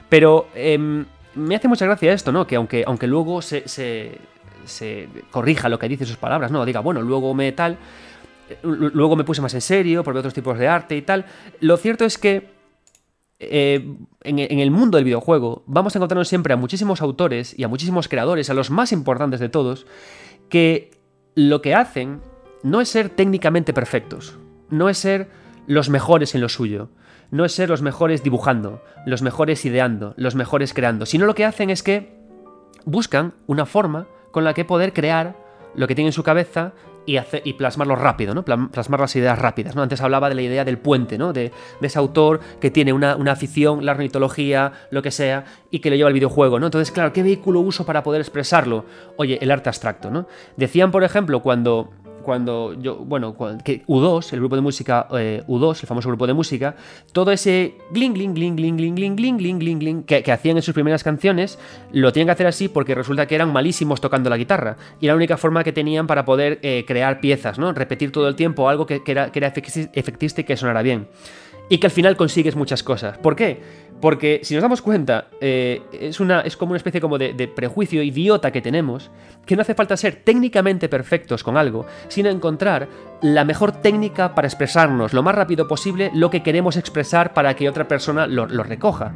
[0.10, 0.48] Pero...
[0.56, 2.46] Em, me hace mucha gracia esto, ¿no?
[2.48, 4.18] Que aunque, aunque luego se,
[5.30, 6.66] corrija lo que dice sus palabras, ¿no?
[6.66, 7.78] Diga, bueno, luego me tal,
[8.64, 11.26] luego me puse más en serio, probé otros tipos de arte y tal.
[11.59, 12.49] Lo cierto es que
[13.39, 17.64] eh, en, en, el mundo del videojuego vamos a encontrarnos siempre a muchísimos autores y
[17.64, 19.88] a muchísimos creadores, a los más importantes de todos,
[20.49, 20.91] que
[21.34, 22.22] lo que hacen
[22.64, 24.38] no es ser técnicamente perfectos,
[24.70, 25.30] no es ser
[25.66, 26.89] los mejores en lo suyo,
[27.32, 31.45] no es ser los mejores dibujando, los mejores ideando, los mejores creando, sino lo que
[31.45, 32.20] hacen es que
[32.86, 35.36] buscan una forma con la que poder crear
[35.75, 36.73] lo que tienen en su cabeza
[37.05, 38.43] y, plasmarlo rápido, ¿no?
[38.43, 39.82] Plasmar las ideas rápidas, ¿no?
[39.82, 41.34] Antes hablaba de la idea del puente, ¿no?
[41.34, 41.51] De,
[41.82, 46.07] ese autor que tiene una, afición, la ornitología, lo que sea, y que lo lleva
[46.07, 46.67] al videojuego, ¿no?
[46.67, 48.86] Entonces, claro, ¿qué vehículo uso para poder expresarlo?
[49.17, 50.27] Oye, el arte abstracto, ¿no?
[50.57, 51.89] Decían, por ejemplo, cuando
[52.22, 56.34] cuando yo, bueno, que U2, el grupo de música eh, U2, el famoso grupo de
[56.34, 56.76] música,
[57.11, 60.57] todo ese gling, gling, gling, gling, gling, gling, gling, gling, gling, gling, que, que hacían
[60.57, 61.59] en sus primeras canciones,
[61.91, 64.78] lo tienen que hacer así porque resulta que eran malísimos tocando la guitarra.
[64.99, 67.74] Y la única forma que tenían para poder eh, crear piezas, ¿no?
[67.74, 71.07] Repetir todo el tiempo algo que, que era, que era efectista y que sonara bien.
[71.69, 73.17] Y que al final consigues muchas cosas.
[73.17, 73.61] ¿Por qué?
[74.02, 78.02] Porque si nos damos cuenta, eh, es, una, es como una especie como de, prejuicio
[78.02, 79.12] idiota que tenemos,
[79.45, 82.89] que no hace falta ser técnicamente perfectos con algo, sino encontrar
[83.22, 87.70] la mejor técnica para expresarnos lo más rápido posible lo que queremos expresar para que
[87.70, 89.14] otra persona lo, recoja.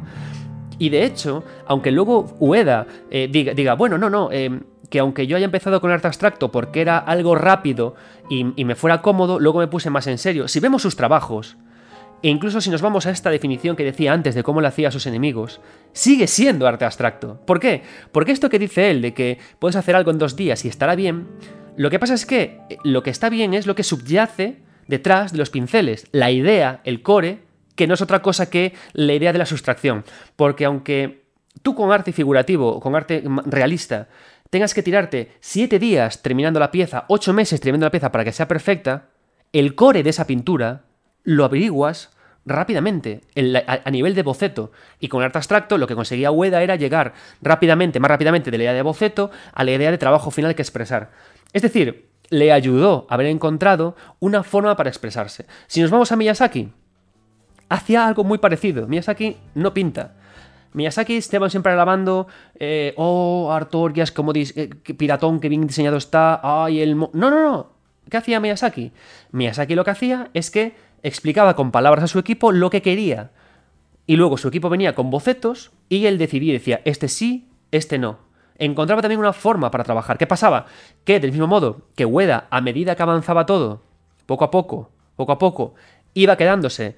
[0.78, 5.26] Y de hecho, aunque luego Ueda eh, diga, diga, bueno, no, no, eh, que aunque
[5.26, 7.96] yo haya empezado con arte abstracto porque era algo rápido
[8.30, 10.46] y, y me fuera cómodo, luego me puse más en serio.
[10.46, 11.56] Si vemos sus trabajos,
[12.22, 14.88] E incluso si nos vamos a esta definición que decía antes de cómo lo hacía
[14.88, 15.60] a sus enemigos,
[15.92, 17.40] sigue siendo arte abstracto.
[17.46, 17.82] ¿Por qué?
[18.10, 20.94] Porque esto que dice él de que puedes hacer algo en dos días y estará
[20.94, 21.28] bien,
[21.76, 24.56] lo que pasa es que lo que está bien es lo que subyace
[24.88, 27.40] detrás de los pinceles, la idea, el core,
[27.74, 30.04] que no es otra cosa que la idea de la sustracción.
[30.36, 31.26] Porque aunque
[31.62, 34.08] tú con arte figurativo, con arte realista,
[34.48, 38.32] tengas que tirarte siete días terminando la pieza, ocho meses terminando la pieza para que
[38.32, 39.10] sea perfecta,
[39.52, 40.85] el core de esa pintura
[41.26, 42.10] lo averiguas
[42.46, 43.22] rápidamente,
[43.66, 44.70] a, nivel de boceto.
[45.00, 47.12] Y con arte abstracto lo que conseguía Ueda era llegar
[47.42, 50.62] rápidamente, más rápidamente de la idea de boceto a la idea de trabajo final que
[50.62, 51.10] expresar.
[51.52, 55.46] Es decir, le ayudó a haber encontrado una forma para expresarse.
[55.66, 56.70] Si nos vamos a Miyazaki,
[57.68, 58.86] hacía algo muy parecido.
[58.86, 60.14] Miyazaki no pinta.
[60.72, 62.28] Miyazaki estaba siempre alabando,
[62.60, 66.96] eh, oh, Artorias, como eh, piratón, que bien diseñado está, ay, el...
[66.96, 67.76] no, no, no.
[68.08, 68.92] ¿Qué hacía Miyazaki?
[69.32, 70.74] Miyazaki lo que hacía es que
[71.06, 73.30] explicaba con palabras a su equipo lo que quería.
[74.06, 78.18] Y luego su equipo venía con bocetos y él decidía decía, este sí, este no.
[78.58, 80.18] Encontraba también una forma para trabajar.
[80.18, 80.66] ¿Qué pasaba?
[81.04, 83.82] Que del mismo modo que Ueda, a medida que avanzaba todo,
[84.26, 85.74] poco a poco, poco a poco,
[86.14, 86.96] iba quedándose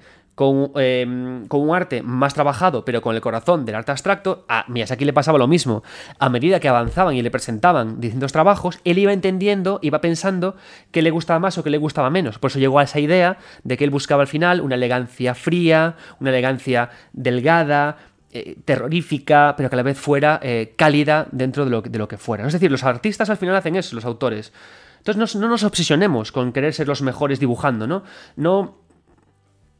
[0.75, 5.03] Em, con, un arte más trabajado, pero con el corazón del arte abstracto, a Miyazaki
[5.03, 5.83] le pasaba lo mismo.
[6.17, 10.55] A medida que avanzaban y le presentaban distintos trabajos, él iba entendiendo, iba pensando
[10.91, 12.39] qué le gustaba más o qué le gustaba menos.
[12.39, 15.97] Por eso llegó a esa idea de que él buscaba al final una elegancia fría,
[16.21, 17.97] una elegancia delgada,
[18.31, 22.07] eh, terrorífica, pero que a la vez fuera eh, cálida dentro de lo, de lo,
[22.07, 22.47] que fuera.
[22.47, 24.53] Es decir, los artistas al final hacen eso, los autores.
[24.99, 28.03] Entonces no, no nos obsesionemos con querer ser los mejores dibujando, ¿no?
[28.35, 28.78] No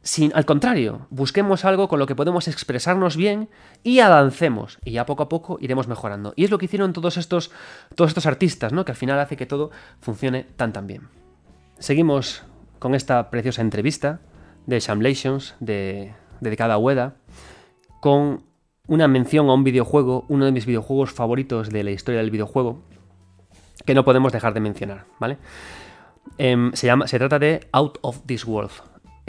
[0.02, 3.50] sin, al contrario, busquemos algo con lo que podemos expresarnos bien
[3.82, 4.78] y avancemos.
[4.84, 6.32] Y ya poco a poco iremos mejorando.
[6.36, 7.50] Y es lo que hicieron todos estos,
[7.94, 8.84] todos estos artistas, ¿no?
[8.84, 9.70] Que al final hace que todo
[10.00, 11.08] funcione tan tan bien.
[11.78, 12.44] Seguimos
[12.78, 14.20] con esta preciosa entrevista
[14.66, 17.16] de Shamlations, de, dedicada a Ueda,
[18.00, 18.44] con
[18.86, 22.82] una mención a un videojuego, uno de mis videojuegos favoritos de la historia del videojuego,
[23.84, 25.38] que no podemos dejar de mencionar, ¿vale?
[26.38, 28.72] Em, se, llama, se trata de Out of This World,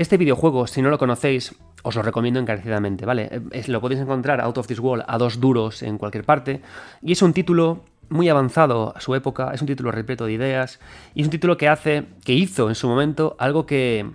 [0.01, 3.41] este videojuego, si no lo conocéis, os lo recomiendo encarecidamente, ¿vale?
[3.67, 6.61] lo podéis encontrar Out of This World a dos duros en cualquier parte.
[7.01, 10.79] Y es un título muy avanzado a su época, es un título repleto de ideas,
[11.15, 14.05] y es un título que hace, que hizo en su momento algo que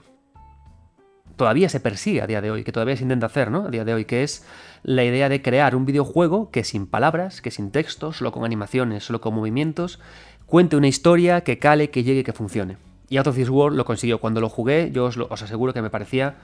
[1.36, 3.66] todavía se persigue a día de hoy, que todavía se intenta hacer, ¿no?
[3.66, 4.46] A día de hoy, que es
[4.82, 9.04] la idea de crear un videojuego que sin palabras, que sin texto, solo con animaciones,
[9.04, 9.98] solo con movimientos,
[10.46, 12.85] cuente una historia que cale, que llegue, que funcione.
[13.08, 14.18] Y Out of This World lo consiguió.
[14.18, 16.34] Cuando lo jugué, yo os, aseguro que me parecía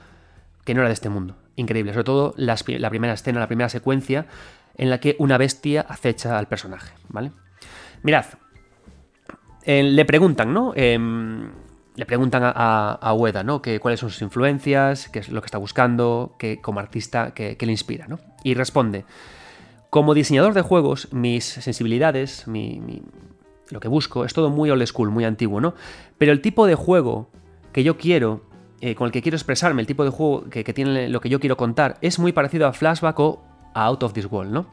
[0.63, 1.35] que no era de este mundo.
[1.55, 1.93] Increíble.
[1.93, 2.55] Sobre todo la
[2.89, 4.25] primera escena, la primera secuencia
[4.77, 6.93] en la que una bestia acecha al personaje.
[7.09, 7.31] ¿Vale?
[8.03, 8.25] Mirad.
[9.65, 10.73] le preguntan, ¿no?
[10.75, 11.51] Em,
[11.95, 13.61] le preguntan a, Ueda, ¿no?
[13.61, 17.57] Que, cuáles son sus influencias, qué es lo que está buscando, que, como artista, qué,
[17.59, 18.19] le inspira, ¿no?
[18.43, 19.05] Y responde.
[19.89, 23.03] Como diseñador de juegos, mis sensibilidades, mi,
[23.73, 25.73] lo que busco es todo muy old school, muy antiguo, ¿no?
[26.17, 27.29] Pero el tipo de juego
[27.73, 28.41] que yo quiero,
[28.81, 31.39] eh, con el que quiero expresarme, el tipo de juego que, tiene lo que yo
[31.39, 33.43] quiero contar, es muy parecido a Flashback o
[33.73, 34.67] a Out of This World, ¿no?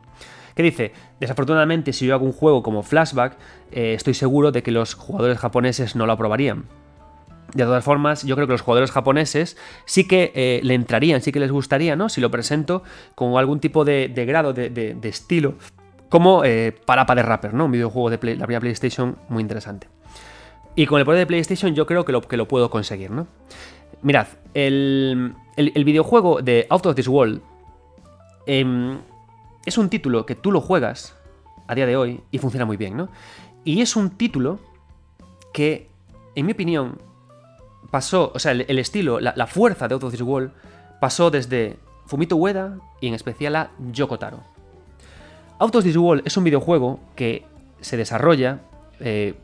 [0.55, 0.93] ¿Qué dice?
[1.19, 3.39] Desafortunadamente, si yo hago un juego como Flashback,
[3.73, 6.67] eh, estoy seguro de que los jugadores japoneses no lo aprobarían.
[7.55, 11.33] De todas formas, yo creo que los jugadores japoneses sí que eh, le entrarían, sí
[11.33, 12.09] que les gustaría, ¿no?
[12.09, 12.83] Si lo presento
[13.15, 15.55] con algún tipo de, grado, de, estilo,
[16.11, 17.65] como eh, Parapa de Rapper, ¿no?
[17.65, 19.89] Un videojuego de la primera PlayStation muy interesante.
[20.75, 23.27] Y con el poder de PlayStation yo creo que lo, que lo puedo conseguir, ¿no?
[24.03, 27.41] Mirad, el, videojuego de Out of This World
[28.47, 28.99] em,
[29.65, 31.17] es un título que tú lo juegas
[31.67, 33.09] a día de hoy y funciona muy bien, ¿no?
[33.65, 34.59] Y es un título
[35.53, 35.89] que,
[36.35, 36.99] en mi opinión,
[37.91, 40.53] pasó, o sea, el, estilo, la, fuerza de Out of This World
[41.01, 44.41] pasó desde Fumito Ueda y en especial a Yoko Taro.
[45.61, 47.45] Out of This World es un videojuego que
[47.83, 48.61] se desarrolla.
[48.99, 49.35] Eh,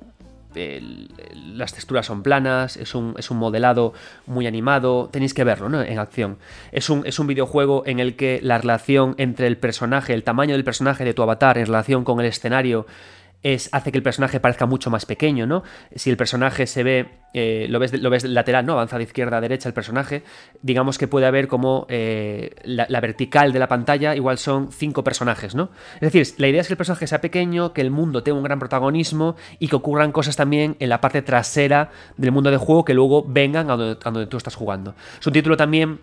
[1.35, 3.93] las texturas son planas, es un, es un, modelado
[4.25, 5.83] muy animado, tenéis que verlo ¿no?
[5.83, 6.39] en acción.
[6.73, 10.55] Es un, es un videojuego en el que la relación entre el personaje, el tamaño
[10.55, 12.87] del personaje de tu avatar en relación con el escenario
[13.53, 15.63] es, hace que el personaje parezca mucho más pequeño, ¿no?
[15.95, 18.73] Si el personaje se ve, eh, lo, ves, lo ves lateral, ¿no?
[18.73, 20.25] Avanza de izquierda a derecha el personaje,
[20.63, 25.55] digamos que puede haber como eh, la, vertical de la pantalla, igual son cinco personajes,
[25.55, 25.71] ¿no?
[25.95, 28.43] Es decir, la idea es que el personaje sea pequeño, que el mundo tenga un
[28.45, 32.85] gran protagonismo y que ocurran cosas también en la parte trasera del mundo de juego
[32.85, 34.97] que luego vengan a donde, a donde tú estás jugando.
[35.21, 36.01] Es un título también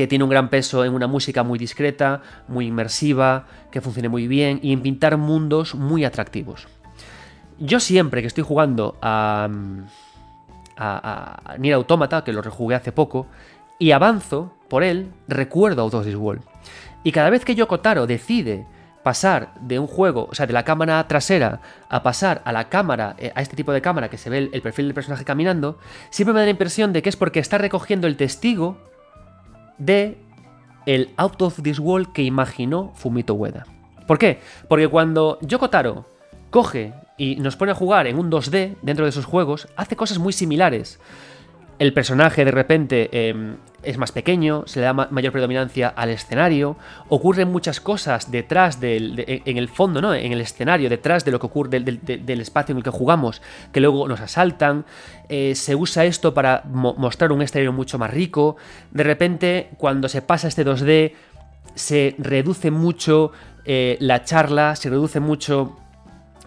[0.00, 4.28] que tiene un gran peso en una música muy discreta, muy inmersiva, que funcione muy
[4.28, 6.68] bien y en pintar mundos muy atractivos.
[7.58, 9.46] Yo siempre que estoy jugando a,
[10.78, 13.26] a, Nier Automata, que lo rejugué hace poco,
[13.78, 16.44] y avanzo por él, recuerdo of This World.
[17.04, 18.66] Y cada vez que Yoko Taro decide
[19.02, 23.16] pasar de un juego, o sea, de la cámara trasera a pasar a la cámara,
[23.18, 25.78] eh, a este tipo de cámara que se ve el, perfil del personaje caminando,
[26.08, 28.89] siempre me da la impresión de que es porque está recogiendo el testigo
[29.80, 30.16] de
[30.86, 33.66] el Out of This World que imaginó Fumito Ueda.
[34.06, 34.38] ¿Por qué?
[34.68, 36.06] Porque cuando Yoko Taro
[36.50, 40.18] coge y nos pone a jugar en un 2D dentro de sus juegos, hace cosas
[40.18, 41.00] muy similares.
[41.80, 46.76] El personaje de repente em, es más pequeño, se le da mayor predominancia al escenario,
[47.08, 50.12] ocurren muchas cosas detrás del, en el fondo, ¿no?
[50.12, 53.40] En el escenario, detrás de lo que ocurre del, espacio en el que jugamos,
[53.72, 54.84] que luego nos asaltan.
[55.30, 58.58] Eh, se usa esto para mostrar un exterior mucho más rico.
[58.90, 61.14] De repente, cuando se pasa este 2D,
[61.74, 63.32] se reduce mucho
[63.64, 65.78] eh, la charla, se reduce mucho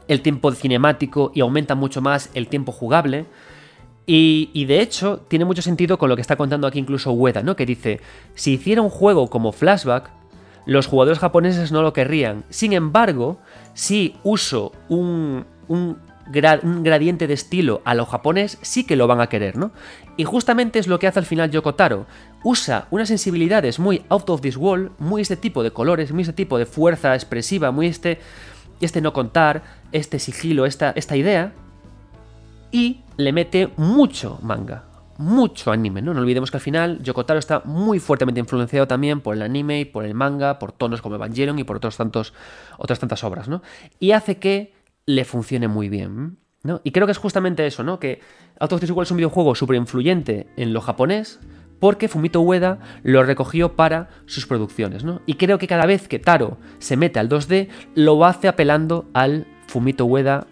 [0.07, 3.25] el tiempo cinemático y aumenta mucho más el tiempo jugable.
[4.05, 7.55] Y, de hecho, tiene mucho sentido con lo que está contando aquí incluso Ueda, ¿no?
[7.55, 8.01] Que dice,
[8.35, 10.09] si hiciera un juego como Flashback,
[10.65, 12.43] los jugadores japoneses no lo querrían.
[12.49, 13.39] Sin embargo,
[13.73, 15.97] si uso un, un,
[16.27, 19.71] gradiente de estilo a lo japonés, sí que lo van a querer, ¿no?
[20.15, 22.05] Y justamente es lo que hace al final Yoko Taro.
[22.43, 26.33] Usa unas sensibilidades muy out of this world, muy este tipo de colores, muy este
[26.33, 28.19] tipo de fuerza expresiva, muy este,
[28.79, 31.53] este no contar, este sigilo, esta, esta idea,
[32.73, 34.85] y le mete mucho manga,
[35.17, 36.13] mucho anime, ¿no?
[36.13, 39.85] No olvidemos que al final Yokotaro está muy fuertemente influenciado también por el anime y
[39.85, 42.33] por el manga, por tonos como Evangelion y por tantos,
[42.79, 43.61] otras tantas obras, ¿no?
[43.99, 44.73] Y hace que
[45.05, 46.81] le funcione muy bien, ¿no?
[46.83, 47.99] Y creo que es justamente eso, ¿no?
[47.99, 48.21] Que
[48.59, 51.39] Out of es un videojuego súper influyente en lo japonés,
[51.79, 55.21] porque Fumito Ueda lo recogió para sus producciones, ¿no?
[55.27, 59.45] Y creo que cada vez que Taro se mete al 2D, lo hace apelando al
[59.67, 60.47] Fumito Ueda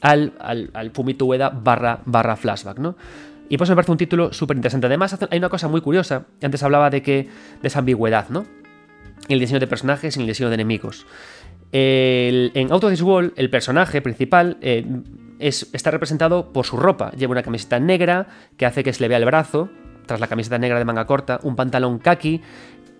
[0.00, 2.96] al, al, Ueda barra, barra flashback, ¿no?
[3.48, 4.86] Y pues me parece un título súper interesante.
[4.86, 6.26] Además, hay una cosa muy curiosa.
[6.42, 7.28] Antes hablaba de que
[7.62, 8.40] de esa ambigüedad, ¿no?
[8.40, 11.06] En el diseño de personajes y en el diseño de enemigos.
[11.72, 13.04] en Out of This
[13.36, 14.84] el personaje principal eh,
[15.38, 17.12] es, está representado por su ropa.
[17.12, 18.26] Lleva una camiseta negra
[18.56, 19.70] que hace que se le vea el brazo,
[20.06, 22.40] tras la camiseta negra de manga corta, un pantalón kaki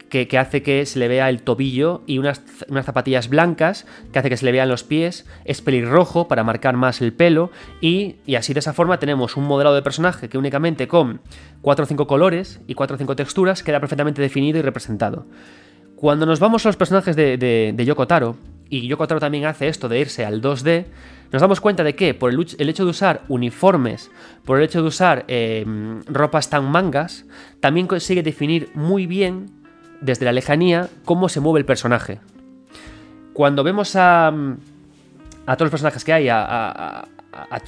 [0.08, 2.42] que, hace que se le vea el tobillo y unas,
[2.84, 7.00] zapatillas blancas que hace que se le vean los pies, es pelirrojo para marcar más
[7.00, 7.50] el pelo
[7.80, 11.20] y, así de esa forma tenemos un modelado de personaje que únicamente con
[11.62, 15.26] 4 o 5 colores y 4 o 5 texturas queda perfectamente definido y representado.
[15.96, 18.36] Cuando nos vamos a los personajes de, de, Taro,
[18.68, 20.84] y Yoko Taro también hace esto de irse al 2D,
[21.32, 24.10] nos damos cuenta de que por el, hecho de usar uniformes,
[24.44, 27.24] por el hecho de usar em, ropas tan mangas,
[27.60, 29.65] también consigue definir muy bien
[30.00, 32.20] desde la lejanía cómo se mueve el personaje.
[33.32, 37.60] Cuando vemos a, a todos los personajes que hay, a, a, a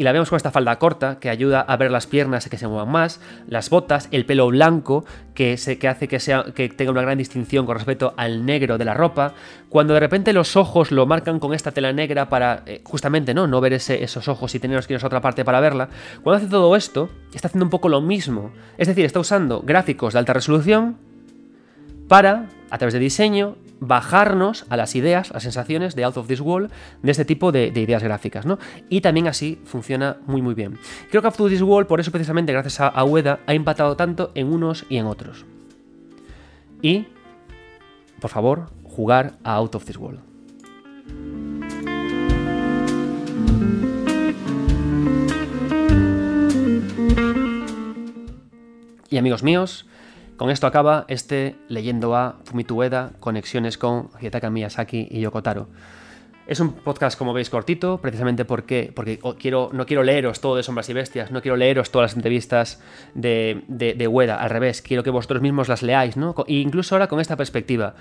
[0.00, 2.66] y la vemos con esta falda corta que ayuda a ver las piernas que se
[2.66, 7.18] muevan más, las botas, el pelo blanco que, hace que, sea, que tenga una gran
[7.18, 9.34] distinción con respecto al negro de la ropa,
[9.68, 13.46] cuando de repente los ojos lo marcan con esta tela negra para eh, justamente ¿no?
[13.46, 15.90] no ver esos ojos y tenerlos que ir a otra parte para verla,
[16.22, 20.14] cuando hace todo esto está haciendo un poco lo mismo, es decir, está usando gráficos
[20.14, 20.96] de alta resolución
[22.10, 26.26] para, a través de diseño, bajarnos a las ideas, a las sensaciones de Out of
[26.26, 26.72] This World,
[27.04, 28.58] de este tipo de, ideas gráficas, ¿no?
[28.88, 30.76] Y también así funciona muy muy bien.
[31.08, 34.32] Creo que Out of This World, por eso precisamente gracias a, Ueda, ha impactado tanto
[34.34, 35.46] en unos y en otros.
[36.82, 37.06] Y,
[38.20, 40.18] por favor, jugar a Out of This World.
[49.08, 49.86] Y amigos míos,
[50.40, 55.68] con esto acaba este Leyendo a Fumito Ueda, conexiones con Hidetaka Miyazaki y Yoko Taro.
[56.46, 60.62] Es un podcast, como veis, cortito, precisamente porque, porque quiero, no quiero leeros todo de
[60.62, 62.82] Sombras y Bestias, no quiero leeros todas las entrevistas
[63.12, 66.34] de, de, Ueda, al revés, quiero que vosotros mismos las leáis, ¿no?
[66.48, 67.94] E incluso ahora con esta perspectiva.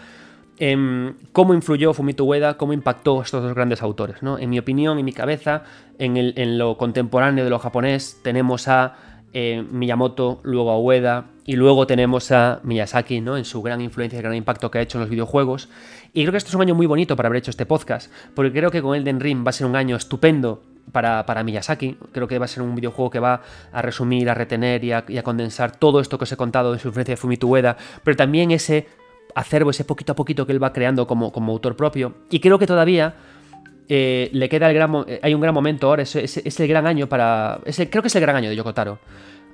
[0.60, 4.24] Em, cómo influyó Fumito Ueda, cómo impactó estos dos grandes autores.
[4.24, 4.40] ¿no?
[4.40, 5.64] En mi opinión, en mi cabeza,
[5.98, 8.96] en, el, en lo contemporáneo de lo japonés, tenemos a
[9.34, 13.36] eh, Miyamoto, luego a Ueda y luego tenemos a Miyazaki, ¿no?
[13.36, 15.68] En su gran influencia y gran impacto que ha hecho en los videojuegos.
[16.14, 18.52] Y creo que esto es un año muy bonito para haber hecho este podcast, porque
[18.52, 21.98] creo que con Elden Ring va a ser un año estupendo para, Miyazaki.
[22.12, 23.42] Creo que va a ser un videojuego que va
[23.74, 26.90] a resumir, a retener y a, condensar todo esto que os he contado de su
[26.90, 28.86] influencia de Fumito Ueda, pero también ese
[29.34, 32.14] acervo, ese poquito a poquito que él va creando como, como autor propio.
[32.30, 33.16] Y creo que todavía
[33.88, 36.86] eh, le queda el gran, eh, hay un gran momento ahora, es, es, el gran
[36.86, 37.60] año para...
[37.90, 39.00] creo que es el gran año de Yokotaro.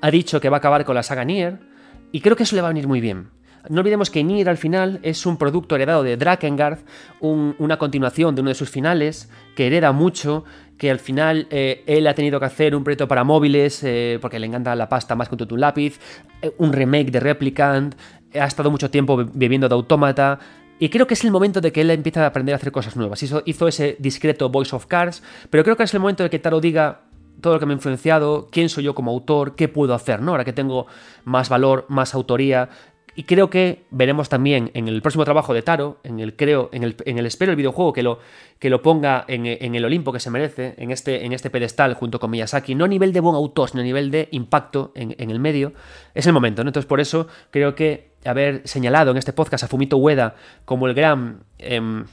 [0.02, 1.74] Ha dicho que va a acabar con la saga Nier
[2.12, 3.30] y creo que eso le va a venir muy bien.
[3.70, 6.80] No olvidemos que Nier al final es un producto heredado de Drakengard,
[7.20, 10.44] una continuación de uno de sus finales, que hereda mucho,
[10.78, 14.40] que al final eh, él ha tenido que hacer un proyecto para móviles, eh, porque
[14.40, 16.00] le encanta la pasta más que un lápiz,
[16.42, 17.96] eh, un remake de Replicant,
[18.40, 20.40] ha estado mucho tiempo viviendo de autómata,
[20.78, 22.98] y creo que es el momento de que él empiece a aprender a hacer cosas
[22.98, 23.24] nuevas.
[23.24, 26.38] Hizo, hizo ese discreto Voice of Cars, pero creo que es el momento de que
[26.38, 27.05] Taro diga
[27.46, 30.32] todo lo que me ha influenciado, quién soy yo como autor, qué puedo hacer, ¿no?
[30.32, 30.88] Ahora que tengo
[31.26, 32.70] más valor, más autoría,
[33.16, 36.84] y creo que veremos también en el próximo trabajo de Taro, en el creo, en
[36.84, 38.18] el, espero el videojuego que lo,
[38.58, 42.20] que lo ponga en, el Olimpo que se merece, en este, en este pedestal junto
[42.20, 45.40] con Miyazaki, no a nivel de buen autor, sino a nivel de impacto en, el
[45.40, 45.74] medio,
[46.16, 46.70] es el momento, ¿no?
[46.70, 50.34] Entonces por eso creo que haber señalado en este podcast a Fumito Ueda
[50.66, 51.44] como el gran...
[51.60, 52.06] Em,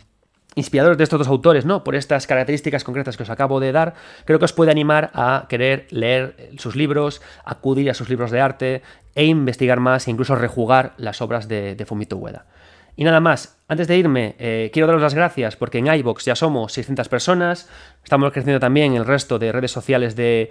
[0.55, 1.85] inspirador de estos dos autores, ¿no?
[1.85, 3.95] Por estas características concretas que os acabo de dar,
[4.25, 8.41] creo que os puede animar a querer leer sus libros, acudir a sus libros de
[8.41, 8.83] arte
[9.15, 12.47] e investigar más e incluso rejugar las obras de, de Fumito Ueda.
[12.95, 16.37] Y nada más, antes de irme, eh, quiero daros las gracias porque en iBox ya
[16.37, 17.71] somos 600 personas,
[18.05, 20.51] estamos creciendo también el resto de redes sociales de,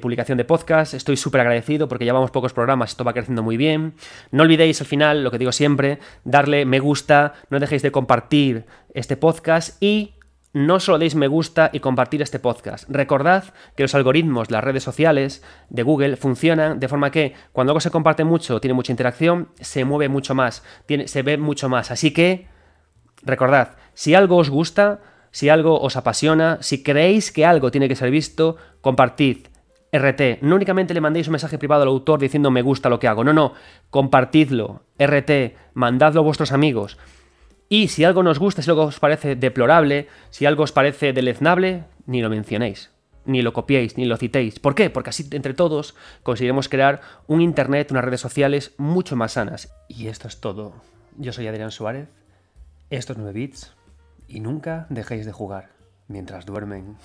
[0.00, 3.92] publicación de podcast, estoy súper agradecido porque llevamos pocos programas, esto va creciendo muy bien.
[4.30, 8.64] No olvidéis al final, lo que digo siempre, darle me gusta, no dejéis de compartir
[8.94, 10.14] este podcast y
[10.52, 12.88] no solo deis me gusta y compartir este podcast.
[12.88, 13.44] Recordad
[13.76, 17.90] que los algoritmos, las redes sociales de Google funcionan de forma que cuando algo se
[17.90, 20.62] comparte mucho, tiene mucha interacción, se mueve mucho más,
[21.06, 21.90] se ve mucho más.
[21.90, 22.48] Así que,
[23.22, 27.96] recordad, si algo os gusta, si algo os apasiona, si creéis que algo tiene que
[27.96, 29.48] ser visto, compartid.
[29.90, 33.08] RT, no únicamente le mandéis un mensaje privado al autor diciendo me gusta lo que
[33.08, 33.54] hago, no, no,
[33.88, 36.98] compartidlo, RT, mandadlo a vuestros amigos.
[37.68, 41.84] Y si algo nos gusta, si algo os parece deplorable, si algo os parece deleznable,
[42.06, 42.90] ni lo mencionéis,
[43.26, 44.58] ni lo copiéis, ni lo citéis.
[44.58, 44.88] ¿Por qué?
[44.88, 49.70] Porque así entre todos conseguiremos crear un Internet, unas redes sociales mucho más sanas.
[49.86, 50.74] Y esto es todo.
[51.18, 52.08] Yo soy Adrián Suárez,
[52.88, 53.74] estos 9 bits,
[54.28, 55.70] y nunca dejéis de jugar
[56.06, 56.96] mientras duermen.